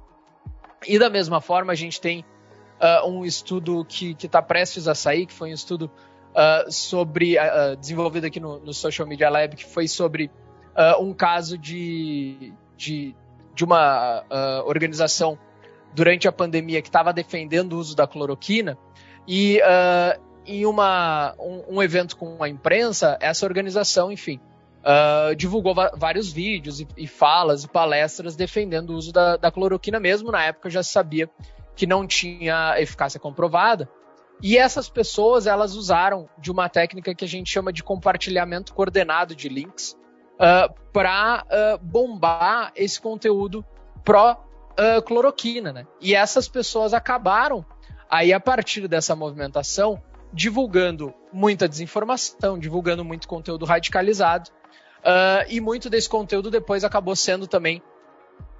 E 0.86 0.98
da 0.98 1.08
mesma 1.08 1.40
forma, 1.40 1.72
a 1.72 1.76
gente 1.76 2.00
tem 2.00 2.24
uh, 2.80 3.08
um 3.08 3.24
estudo 3.24 3.84
que 3.84 4.16
está 4.20 4.42
prestes 4.42 4.88
a 4.88 4.94
sair, 4.94 5.26
que 5.26 5.32
foi 5.32 5.50
um 5.50 5.54
estudo 5.54 5.90
uh, 6.32 6.70
sobre, 6.70 7.36
uh, 7.38 7.76
desenvolvido 7.76 8.26
aqui 8.26 8.40
no, 8.40 8.58
no, 8.58 8.74
Social 8.74 9.06
Media 9.06 9.30
Lab, 9.30 9.56
que 9.56 9.64
foi 9.64 9.88
sobre 9.88 10.30
um 11.00 11.14
caso 11.14 11.56
de, 11.56 12.52
de, 12.76 13.16
de 13.54 13.64
uma 13.64 14.22
organização 14.66 15.38
durante 15.94 16.28
a 16.28 16.32
pandemia 16.32 16.82
que 16.82 16.88
estava 16.88 17.14
defendendo 17.14 17.72
o 17.72 17.78
uso 17.78 17.96
da 17.96 18.06
cloroquina. 18.06 18.76
E 19.26 19.60
em 20.46 20.64
uma, 20.64 21.34
um, 21.38 21.76
um, 21.76 21.82
evento 21.82 22.16
com 22.16 22.42
a 22.42 22.48
imprensa, 22.48 23.18
essa 23.20 23.44
organização, 23.44 24.12
enfim, 24.12 24.40
uh, 24.86 25.34
divulgou 25.34 25.74
vários 25.96 26.32
vídeos 26.32 26.80
e, 26.80 26.86
e, 26.96 27.06
falas 27.06 27.64
e 27.64 27.68
palestras 27.68 28.36
defendendo 28.36 28.90
o 28.90 28.94
uso 28.94 29.12
da, 29.12 29.36
da, 29.36 29.50
cloroquina, 29.50 29.98
mesmo 29.98 30.30
na 30.30 30.44
época 30.44 30.70
já 30.70 30.82
se 30.82 30.92
sabia 30.92 31.28
que 31.74 31.86
não 31.86 32.06
tinha 32.06 32.80
eficácia 32.80 33.18
comprovada. 33.18 33.88
E 34.40 34.56
essas 34.56 34.88
pessoas, 34.88 35.46
elas 35.46 35.74
usaram 35.74 36.28
de 36.38 36.50
uma 36.50 36.68
técnica 36.68 37.14
que 37.14 37.24
a 37.24 37.28
gente 37.28 37.50
chama 37.50 37.72
de 37.72 37.82
compartilhamento 37.82 38.72
coordenado 38.74 39.34
de 39.34 39.48
links 39.48 39.92
uh, 39.92 40.38
ah, 40.38 40.74
para 40.92 41.44
uh, 41.44 41.78
bombar 41.78 42.70
esse 42.76 43.00
conteúdo 43.00 43.64
pró-cloroquina, 44.04 45.72
né? 45.72 45.86
E 46.00 46.14
essas 46.14 46.48
pessoas 46.48 46.92
acabaram, 46.92 47.64
aí 48.10 48.32
a 48.32 48.40
partir 48.40 48.86
dessa 48.88 49.14
movimentação, 49.14 50.00
divulgando 50.32 51.14
muita 51.32 51.68
desinformação, 51.68 52.58
divulgando 52.58 53.04
muito 53.04 53.28
conteúdo 53.28 53.64
radicalizado. 53.64 54.50
Uh, 54.98 55.46
e 55.48 55.60
muito 55.60 55.88
desse 55.88 56.08
conteúdo 56.08 56.50
depois 56.50 56.82
acabou 56.82 57.14
sendo 57.14 57.46
também 57.46 57.80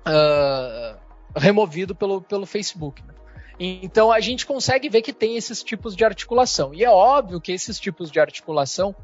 uh, 0.07 0.97
removido 1.35 1.95
pelo, 1.95 2.23
pelo 2.23 2.47
Facebook. 2.47 3.03
Né? 3.03 3.15
Então 3.59 4.13
a 4.13 4.21
gente 4.21 4.47
consegue 4.47 4.89
ver 4.89 5.03
que 5.03 5.13
tem 5.13 5.37
esses 5.37 5.63
tipos 5.63 5.97
de 5.97 6.05
articulação. 6.05 6.73
E 6.75 6.85
é 6.85 6.91
óbvio 6.91 7.41
que 7.41 7.53
esses 7.53 7.81
tipos 7.81 8.11
de 8.11 8.21
articulação, 8.21 8.95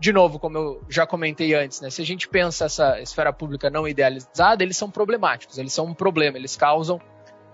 de 0.00 0.12
novo, 0.12 0.38
como 0.38 0.58
eu 0.58 0.82
já 0.88 1.06
comentei 1.06 1.54
antes, 1.54 1.80
né, 1.80 1.90
se 1.90 2.00
a 2.00 2.06
gente 2.06 2.28
pensa 2.28 2.64
essa 2.64 3.00
esfera 3.00 3.32
pública 3.32 3.68
não 3.70 3.86
idealizada, 3.86 4.62
eles 4.62 4.76
são 4.76 4.90
problemáticos, 4.90 5.58
eles 5.58 5.72
são 5.72 5.86
um 5.86 5.94
problema, 5.94 6.38
eles 6.38 6.56
causam 6.56 7.00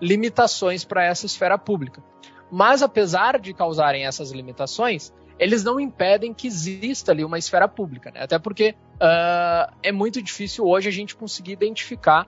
limitações 0.01 0.83
para 0.83 1.03
essa 1.03 1.25
esfera 1.25 1.57
pública. 1.57 2.03
Mas 2.51 2.81
apesar 2.81 3.39
de 3.39 3.53
causarem 3.53 4.05
essas 4.05 4.31
limitações, 4.31 5.11
eles 5.37 5.63
não 5.63 5.79
impedem 5.79 6.33
que 6.33 6.47
exista 6.47 7.11
ali 7.11 7.23
uma 7.23 7.37
esfera 7.37 7.67
pública, 7.67 8.11
né? 8.11 8.23
Até 8.23 8.39
porque 8.39 8.75
uh, 8.95 9.73
é 9.83 9.91
muito 9.91 10.21
difícil 10.21 10.65
hoje 10.65 10.87
a 10.87 10.91
gente 10.91 11.15
conseguir 11.15 11.51
identificar 11.53 12.27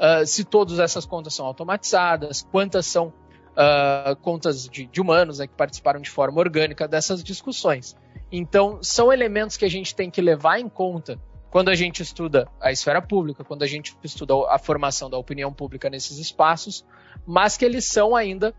uh, 0.00 0.26
se 0.26 0.44
todas 0.44 0.78
essas 0.78 1.04
contas 1.04 1.34
são 1.34 1.46
automatizadas, 1.46 2.46
quantas 2.50 2.86
são 2.86 3.12
uh, 3.56 4.16
contas 4.22 4.68
de, 4.68 4.86
de 4.86 5.00
humanos 5.00 5.38
né, 5.38 5.46
que 5.46 5.54
participaram 5.54 6.00
de 6.00 6.10
forma 6.10 6.38
orgânica 6.38 6.88
dessas 6.88 7.22
discussões. 7.22 7.96
Então, 8.30 8.78
são 8.82 9.12
elementos 9.12 9.56
que 9.56 9.64
a 9.64 9.70
gente 9.70 9.94
tem 9.94 10.10
que 10.10 10.20
levar 10.20 10.58
em 10.58 10.68
conta 10.68 11.20
quando 11.50 11.68
a 11.68 11.74
gente 11.74 12.02
estuda 12.02 12.48
a 12.60 12.72
esfera 12.72 13.00
pública, 13.00 13.44
quando 13.44 13.62
a 13.62 13.66
gente 13.66 13.96
estuda 14.02 14.34
a 14.48 14.58
formação 14.58 15.08
da 15.08 15.16
opinião 15.16 15.52
pública 15.52 15.88
nesses 15.88 16.18
espaços, 16.18 16.84
mas 17.24 17.56
que 17.56 17.64
eles 17.64 17.86
são 17.88 18.14
ainda 18.14 18.54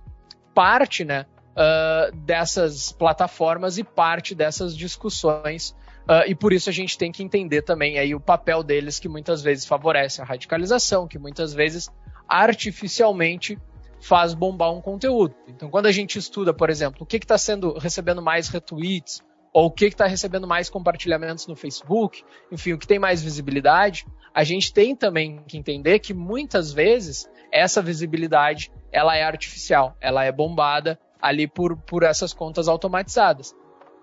parte 0.57 1.05
né, 1.05 1.23
uh, 1.53 2.11
dessas 2.15 2.91
plataformas 2.91 3.77
e 3.77 3.83
parte 3.83 4.33
dessas 4.33 4.75
discussões. 4.75 5.69
Uh, 6.09 6.25
e 6.25 6.33
por 6.33 6.51
isso 6.51 6.67
a 6.67 6.73
gente 6.73 6.97
tem 6.97 7.11
que 7.11 7.21
entender 7.21 7.61
também 7.61 7.99
aí 7.99 8.15
o 8.15 8.19
papel 8.19 8.63
deles, 8.63 8.97
que 8.97 9.07
muitas 9.07 9.43
vezes 9.43 9.67
favorece 9.67 10.19
a 10.19 10.25
radicalização, 10.25 11.07
que 11.07 11.19
muitas 11.19 11.53
vezes 11.53 11.91
artificialmente 12.27 13.55
faz 14.01 14.33
bombar 14.33 14.73
um 14.73 14.81
conteúdo. 14.81 15.35
Então, 15.47 15.69
quando 15.69 15.85
a 15.85 15.91
gente 15.91 16.17
estuda, 16.17 16.51
por 16.55 16.71
exemplo, 16.71 17.03
o 17.03 17.05
que 17.05 17.17
está 17.17 17.37
sendo 17.37 17.77
recebendo 17.77 18.21
mais 18.21 18.47
retweets, 18.47 19.21
ou 19.53 19.67
o 19.67 19.71
que 19.71 19.85
está 19.85 20.07
recebendo 20.07 20.47
mais 20.47 20.71
compartilhamentos 20.71 21.45
no 21.45 21.55
Facebook, 21.55 22.23
enfim, 22.51 22.73
o 22.73 22.79
que 22.79 22.87
tem 22.87 22.97
mais 22.97 23.21
visibilidade, 23.21 24.07
a 24.33 24.43
gente 24.43 24.73
tem 24.73 24.95
também 24.95 25.43
que 25.47 25.55
entender 25.55 25.99
que 25.99 26.15
muitas 26.15 26.73
vezes 26.73 27.29
essa 27.51 27.79
visibilidade 27.79 28.71
ela 28.91 29.15
é 29.15 29.23
artificial, 29.23 29.95
ela 29.99 30.23
é 30.23 30.31
bombada 30.31 30.99
ali 31.21 31.47
por, 31.47 31.77
por 31.77 32.03
essas 32.03 32.33
contas 32.33 32.67
automatizadas. 32.67 33.55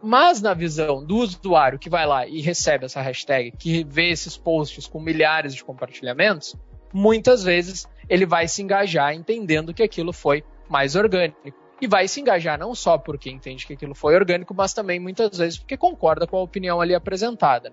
Mas 0.02 0.42
na 0.42 0.52
visão 0.52 1.04
do 1.04 1.16
usuário 1.16 1.78
que 1.78 1.88
vai 1.88 2.06
lá 2.06 2.26
e 2.26 2.40
recebe 2.40 2.84
essa 2.84 3.00
hashtag, 3.00 3.52
que 3.52 3.84
vê 3.84 4.10
esses 4.10 4.36
posts 4.36 4.86
com 4.86 5.00
milhares 5.00 5.54
de 5.54 5.64
compartilhamentos, 5.64 6.54
muitas 6.92 7.42
vezes 7.42 7.88
ele 8.08 8.26
vai 8.26 8.46
se 8.46 8.62
engajar 8.62 9.14
entendendo 9.14 9.72
que 9.72 9.82
aquilo 9.82 10.12
foi 10.12 10.44
mais 10.68 10.94
orgânico. 10.94 11.40
E 11.80 11.86
vai 11.86 12.06
se 12.06 12.20
engajar 12.20 12.58
não 12.58 12.74
só 12.74 12.96
porque 12.96 13.30
entende 13.30 13.66
que 13.66 13.72
aquilo 13.72 13.94
foi 13.94 14.14
orgânico, 14.14 14.54
mas 14.54 14.72
também 14.72 15.00
muitas 15.00 15.36
vezes 15.36 15.58
porque 15.58 15.76
concorda 15.76 16.26
com 16.26 16.36
a 16.36 16.42
opinião 16.42 16.80
ali 16.80 16.94
apresentada. 16.94 17.72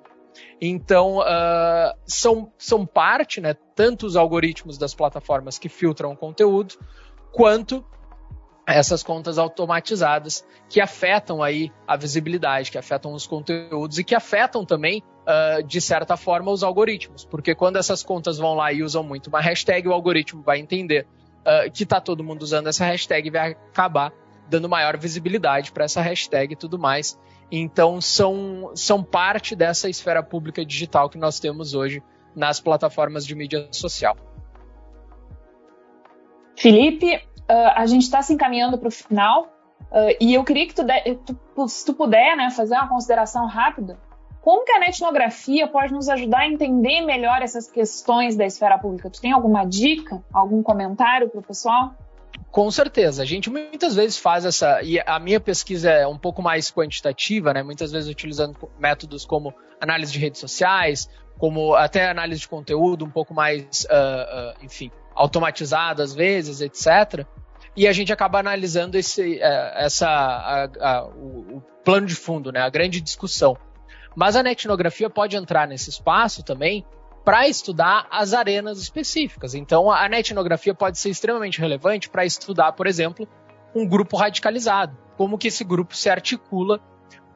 Então, 0.60 1.20
uh, 1.20 1.94
são, 2.06 2.52
são 2.58 2.86
parte, 2.86 3.42
né, 3.42 3.56
tanto 3.76 4.06
os 4.06 4.16
algoritmos 4.16 4.78
das 4.78 4.94
plataformas 4.94 5.58
que 5.58 5.70
filtram 5.70 6.12
o 6.12 6.18
conteúdo, 6.18 6.76
quanto 7.32 7.86
essas 8.66 9.04
contas 9.04 9.38
automatizadas 9.38 10.46
que 10.70 10.80
afetam 10.80 11.42
aí 11.42 11.72
a 11.88 11.98
visibilidade, 11.98 12.72
que 12.72 12.78
afetam 12.78 13.14
os 13.14 13.26
conteúdos 13.26 13.98
e 13.98 14.04
que 14.04 14.16
afetam 14.16 14.66
também, 14.66 15.04
uh, 15.28 15.64
de 15.64 15.82
certa 15.82 16.16
forma, 16.16 16.52
os 16.52 16.64
algoritmos. 16.64 17.26
Porque 17.26 17.56
quando 17.56 17.78
essas 17.78 18.04
contas 18.04 18.38
vão 18.38 18.54
lá 18.54 18.72
e 18.72 18.84
usam 18.84 19.04
muito 19.04 19.28
uma 19.28 19.42
hashtag, 19.42 19.88
o 19.88 19.94
algoritmo 19.94 20.42
vai 20.44 20.60
entender 20.60 21.08
uh, 21.42 21.72
que 21.72 21.84
está 21.84 22.00
todo 22.00 22.24
mundo 22.24 22.44
usando 22.44 22.68
essa 22.68 22.86
hashtag 22.86 23.28
e 23.28 23.32
vai 23.32 23.52
acabar 23.52 24.14
dando 24.50 24.68
maior 24.68 24.98
visibilidade 24.98 25.72
para 25.72 25.86
essa 25.86 26.02
hashtag 26.02 26.54
e 26.54 26.56
tudo 26.56 26.78
mais. 26.78 27.18
Então, 27.52 28.00
são, 28.00 28.72
são 28.76 29.04
parte 29.04 29.56
dessa 29.56 29.90
esfera 29.90 30.24
pública 30.24 30.66
digital 30.66 31.10
que 31.10 31.18
nós 31.18 31.40
temos 31.40 31.74
hoje 31.74 32.02
nas 32.34 32.62
plataformas 32.62 33.26
de 33.26 33.36
mídia 33.36 33.68
social. 33.72 34.16
Felipe, 36.58 37.16
uh, 37.16 37.74
a 37.76 37.86
gente 37.86 38.04
está 38.04 38.22
se 38.22 38.34
encaminhando 38.34 38.78
para 38.78 38.88
o 38.88 38.92
final 38.92 39.44
uh, 39.82 40.16
e 40.20 40.34
eu 40.34 40.44
queria 40.44 40.68
que 40.68 40.74
tu, 40.74 40.84
de, 40.84 41.16
tu, 41.26 41.68
se 41.68 41.86
tu 41.86 41.94
puder, 41.94 42.38
né, 42.38 42.50
fazer 42.52 42.76
uma 42.76 42.88
consideração 42.88 43.46
rápida. 43.48 44.00
Como 44.42 44.66
que 44.66 44.72
a 44.72 44.88
etnografia 44.88 45.68
pode 45.68 45.94
nos 45.94 46.10
ajudar 46.10 46.40
a 46.40 46.48
entender 46.48 47.02
melhor 47.02 47.42
essas 47.42 47.70
questões 47.70 48.36
da 48.36 48.46
esfera 48.46 48.78
pública? 48.78 49.10
Tu 49.10 49.22
tem 49.22 49.32
alguma 49.32 49.66
dica, 49.66 50.24
algum 50.34 50.64
comentário 50.64 51.30
para 51.30 51.40
o 51.40 51.44
pessoal? 51.44 51.94
Com 52.52 52.70
certeza. 52.70 53.24
A 53.24 53.26
gente 53.26 53.50
muitas 53.50 53.96
vezes 53.96 54.18
faz 54.18 54.44
essa. 54.44 54.82
E 54.84 55.00
a 55.00 55.18
minha 55.20 55.40
pesquisa 55.40 55.90
é 55.90 56.06
um 56.06 56.18
pouco 56.18 56.42
mais 56.42 56.70
quantitativa, 56.70 57.54
né? 57.54 57.64
Muitas 57.64 57.92
vezes 57.92 58.10
utilizando 58.10 58.70
métodos 58.78 59.26
como 59.26 59.54
análise 59.80 60.12
de 60.12 60.20
redes 60.20 60.42
sociais, 60.42 61.10
como 61.38 61.74
até 61.74 62.10
análise 62.10 62.42
de 62.42 62.50
conteúdo, 62.50 63.06
um 63.06 63.10
pouco 63.10 63.34
mais, 63.34 63.86
uh, 63.86 63.88
uh, 63.88 64.66
enfim, 64.66 64.92
automatizado 65.16 66.02
às 66.02 66.14
vezes, 66.14 66.60
etc. 66.60 67.26
E 67.76 67.88
a 67.88 67.94
gente 67.94 68.12
acaba 68.12 68.40
analisando 68.40 68.98
esse, 68.98 69.38
uh, 69.38 69.78
essa, 69.78 70.10
a, 70.10 70.64
a, 70.66 71.06
o, 71.06 71.58
o, 71.58 71.64
plano 71.86 72.06
de 72.06 72.16
fundo, 72.16 72.52
né? 72.52 72.60
A 72.60 72.70
grande 72.70 73.00
discussão. 73.00 73.58
Mas 74.14 74.36
a 74.36 74.42
etnografia 74.42 75.10
pode 75.10 75.38
entrar 75.38 75.66
nesse 75.66 75.90
espaço 75.90 76.44
também 76.44 76.86
para 77.24 77.48
estudar 77.48 78.08
as 78.10 78.34
arenas 78.34 78.80
específicas. 78.80 79.54
Então, 79.54 79.92
a 79.92 80.08
etnografia 80.08 80.74
pode 80.74 80.98
ser 80.98 81.10
extremamente 81.10 81.60
relevante 81.60 82.10
para 82.10 82.26
estudar, 82.26 82.72
por 82.74 82.88
exemplo, 82.88 83.28
um 83.76 83.88
grupo 83.88 84.18
radicalizado. 84.18 84.98
Como 85.18 85.38
que 85.38 85.48
esse 85.48 85.64
grupo 85.64 85.96
se 85.96 86.10
articula 86.10 86.80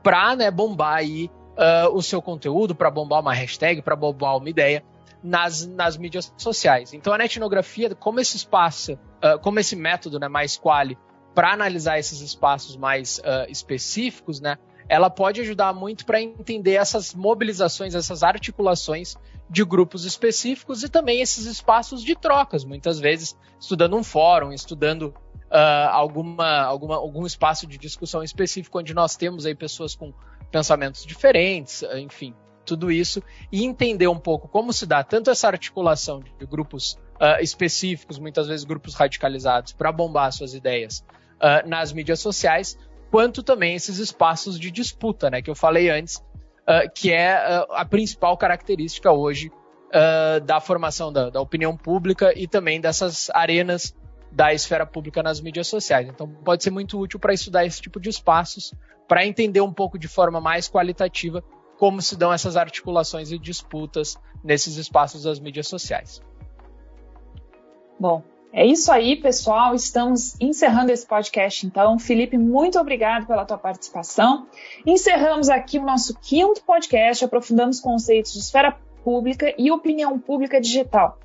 para 0.01 0.35
né, 0.35 0.51
bombar 0.51 0.95
aí, 0.95 1.29
uh, 1.55 1.93
o 1.93 2.01
seu 2.01 2.21
conteúdo, 2.21 2.75
para 2.75 2.89
bombar 2.89 3.21
uma 3.21 3.33
hashtag, 3.33 3.81
para 3.81 3.95
bombar 3.95 4.37
uma 4.37 4.49
ideia 4.49 4.83
nas, 5.23 5.65
nas 5.65 5.97
mídias 5.97 6.33
sociais. 6.37 6.93
Então, 6.93 7.13
a 7.13 7.25
etnografia, 7.25 7.93
como 7.95 8.19
esse 8.19 8.37
espaço, 8.37 8.93
uh, 8.93 9.39
como 9.41 9.59
esse 9.59 9.75
método 9.75 10.19
né, 10.19 10.27
mais 10.27 10.57
quali 10.57 10.97
para 11.33 11.51
analisar 11.51 11.99
esses 11.99 12.21
espaços 12.21 12.77
mais 12.77 13.19
uh, 13.19 13.49
específicos, 13.49 14.39
né, 14.39 14.57
ela 14.87 15.09
pode 15.09 15.41
ajudar 15.41 15.73
muito 15.73 16.05
para 16.05 16.21
entender 16.21 16.75
essas 16.75 17.13
mobilizações, 17.13 17.95
essas 17.95 18.23
articulações 18.23 19.15
de 19.49 19.63
grupos 19.63 20.05
específicos 20.05 20.83
e 20.83 20.89
também 20.89 21.21
esses 21.21 21.45
espaços 21.45 22.03
de 22.03 22.15
trocas, 22.15 22.63
muitas 22.63 22.99
vezes 22.99 23.37
estudando 23.59 23.95
um 23.95 24.03
fórum, 24.03 24.51
estudando 24.51 25.13
uh, 25.51 25.89
alguma, 25.91 26.61
alguma, 26.61 26.95
algum 26.95 27.25
espaço 27.25 27.67
de 27.67 27.77
discussão 27.77 28.23
específico 28.23 28.79
onde 28.79 28.93
nós 28.93 29.15
temos 29.15 29.45
aí 29.45 29.55
pessoas 29.55 29.95
com 29.95 30.13
pensamentos 30.51 31.05
diferentes, 31.05 31.83
enfim, 31.95 32.33
tudo 32.65 32.91
isso, 32.91 33.21
e 33.51 33.63
entender 33.63 34.07
um 34.07 34.19
pouco 34.19 34.47
como 34.47 34.73
se 34.73 34.85
dá 34.85 35.03
tanto 35.03 35.29
essa 35.29 35.47
articulação 35.47 36.19
de 36.19 36.45
grupos 36.45 36.93
uh, 37.15 37.41
específicos, 37.41 38.17
muitas 38.17 38.47
vezes 38.47 38.65
grupos 38.65 38.95
radicalizados, 38.95 39.73
para 39.73 39.91
bombar 39.91 40.31
suas 40.31 40.53
ideias 40.53 41.05
uh, 41.35 41.67
nas 41.67 41.93
mídias 41.93 42.19
sociais, 42.19 42.77
quanto 43.11 43.43
também 43.43 43.75
esses 43.75 43.99
espaços 43.99 44.59
de 44.59 44.71
disputa, 44.71 45.29
né, 45.29 45.41
que 45.41 45.49
eu 45.49 45.55
falei 45.55 45.89
antes, 45.89 46.23
uh, 46.67 46.91
que 46.93 47.11
é 47.11 47.37
uh, 47.37 47.73
a 47.73 47.85
principal 47.85 48.37
característica 48.37 49.11
hoje 49.11 49.51
uh, 49.89 50.39
da 50.41 50.59
formação 50.59 51.11
da, 51.11 51.29
da, 51.29 51.41
opinião 51.41 51.75
pública 51.75 52.37
e 52.37 52.47
também 52.47 52.81
dessas 52.81 53.29
arenas 53.31 53.95
da 54.31 54.53
esfera 54.53 54.85
pública 54.85 55.23
nas 55.23 55.39
mídias 55.39 55.67
sociais. 55.67 56.07
Então, 56.07 56.27
pode 56.27 56.63
ser 56.63 56.71
muito 56.71 56.99
útil 56.99 57.19
para 57.19 57.33
estudar 57.33 57.65
esse 57.65 57.81
tipo 57.81 57.99
de 57.99 58.09
espaços, 58.09 58.73
para 59.07 59.25
entender 59.25 59.61
um 59.61 59.71
pouco 59.71 59.97
de 59.97 60.07
forma 60.07 60.41
mais 60.41 60.67
qualitativa 60.69 61.43
como 61.77 62.01
se 62.01 62.17
dão 62.17 62.33
essas 62.33 62.55
articulações 62.55 63.31
e 63.31 63.37
disputas 63.37 64.17
nesses 64.43 64.77
espaços 64.77 65.23
das 65.23 65.39
mídias 65.39 65.67
sociais. 65.67 66.21
Bom, 67.99 68.23
é 68.57 68.65
isso 68.65 68.89
aí, 68.89 69.17
pessoal. 69.17 69.75
Estamos 69.75 70.39
encerrando 70.39 70.89
esse 70.89 71.05
podcast, 71.05 71.67
então. 71.67 71.99
Felipe, 71.99 72.37
muito 72.37 72.79
obrigado 72.79 73.27
pela 73.27 73.43
tua 73.43 73.57
participação. 73.57 74.47
Encerramos 74.85 75.49
aqui 75.49 75.77
o 75.77 75.83
nosso 75.83 76.17
quinto 76.21 76.63
podcast, 76.63 77.25
aprofundando 77.25 77.71
os 77.71 77.81
conceitos 77.81 78.31
de 78.31 78.39
esfera 78.39 78.71
pública 79.03 79.53
e 79.57 79.69
opinião 79.69 80.17
pública 80.17 80.61
digital. 80.61 81.19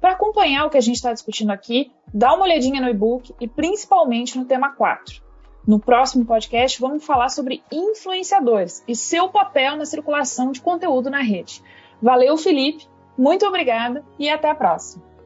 Para 0.00 0.12
acompanhar 0.12 0.66
o 0.66 0.70
que 0.70 0.78
a 0.78 0.80
gente 0.80 0.94
está 0.94 1.12
discutindo 1.12 1.50
aqui, 1.50 1.90
dá 2.14 2.32
uma 2.32 2.44
olhadinha 2.44 2.80
no 2.80 2.88
e-book 2.88 3.34
e 3.40 3.48
principalmente 3.48 4.38
no 4.38 4.44
tema 4.44 4.70
4. 4.70 5.20
No 5.66 5.80
próximo 5.80 6.24
podcast, 6.24 6.80
vamos 6.80 7.04
falar 7.04 7.28
sobre 7.28 7.60
influenciadores 7.72 8.84
e 8.86 8.94
seu 8.94 9.28
papel 9.28 9.76
na 9.76 9.84
circulação 9.84 10.52
de 10.52 10.60
conteúdo 10.60 11.10
na 11.10 11.22
rede. 11.22 11.60
Valeu, 12.00 12.36
Felipe, 12.36 12.86
muito 13.18 13.44
obrigada 13.44 14.04
e 14.16 14.28
até 14.28 14.48
a 14.48 14.54
próxima. 14.54 15.17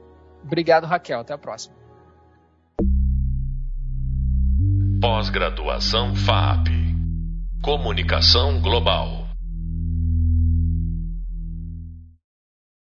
Obrigado, 0.43 0.85
Raquel. 0.87 1.21
Até 1.21 1.33
a 1.33 1.39
próxima. 1.39 1.75
Pós-graduação 5.01 6.15
FAP 6.15 6.69
Comunicação 7.63 8.61
Global. 8.61 9.22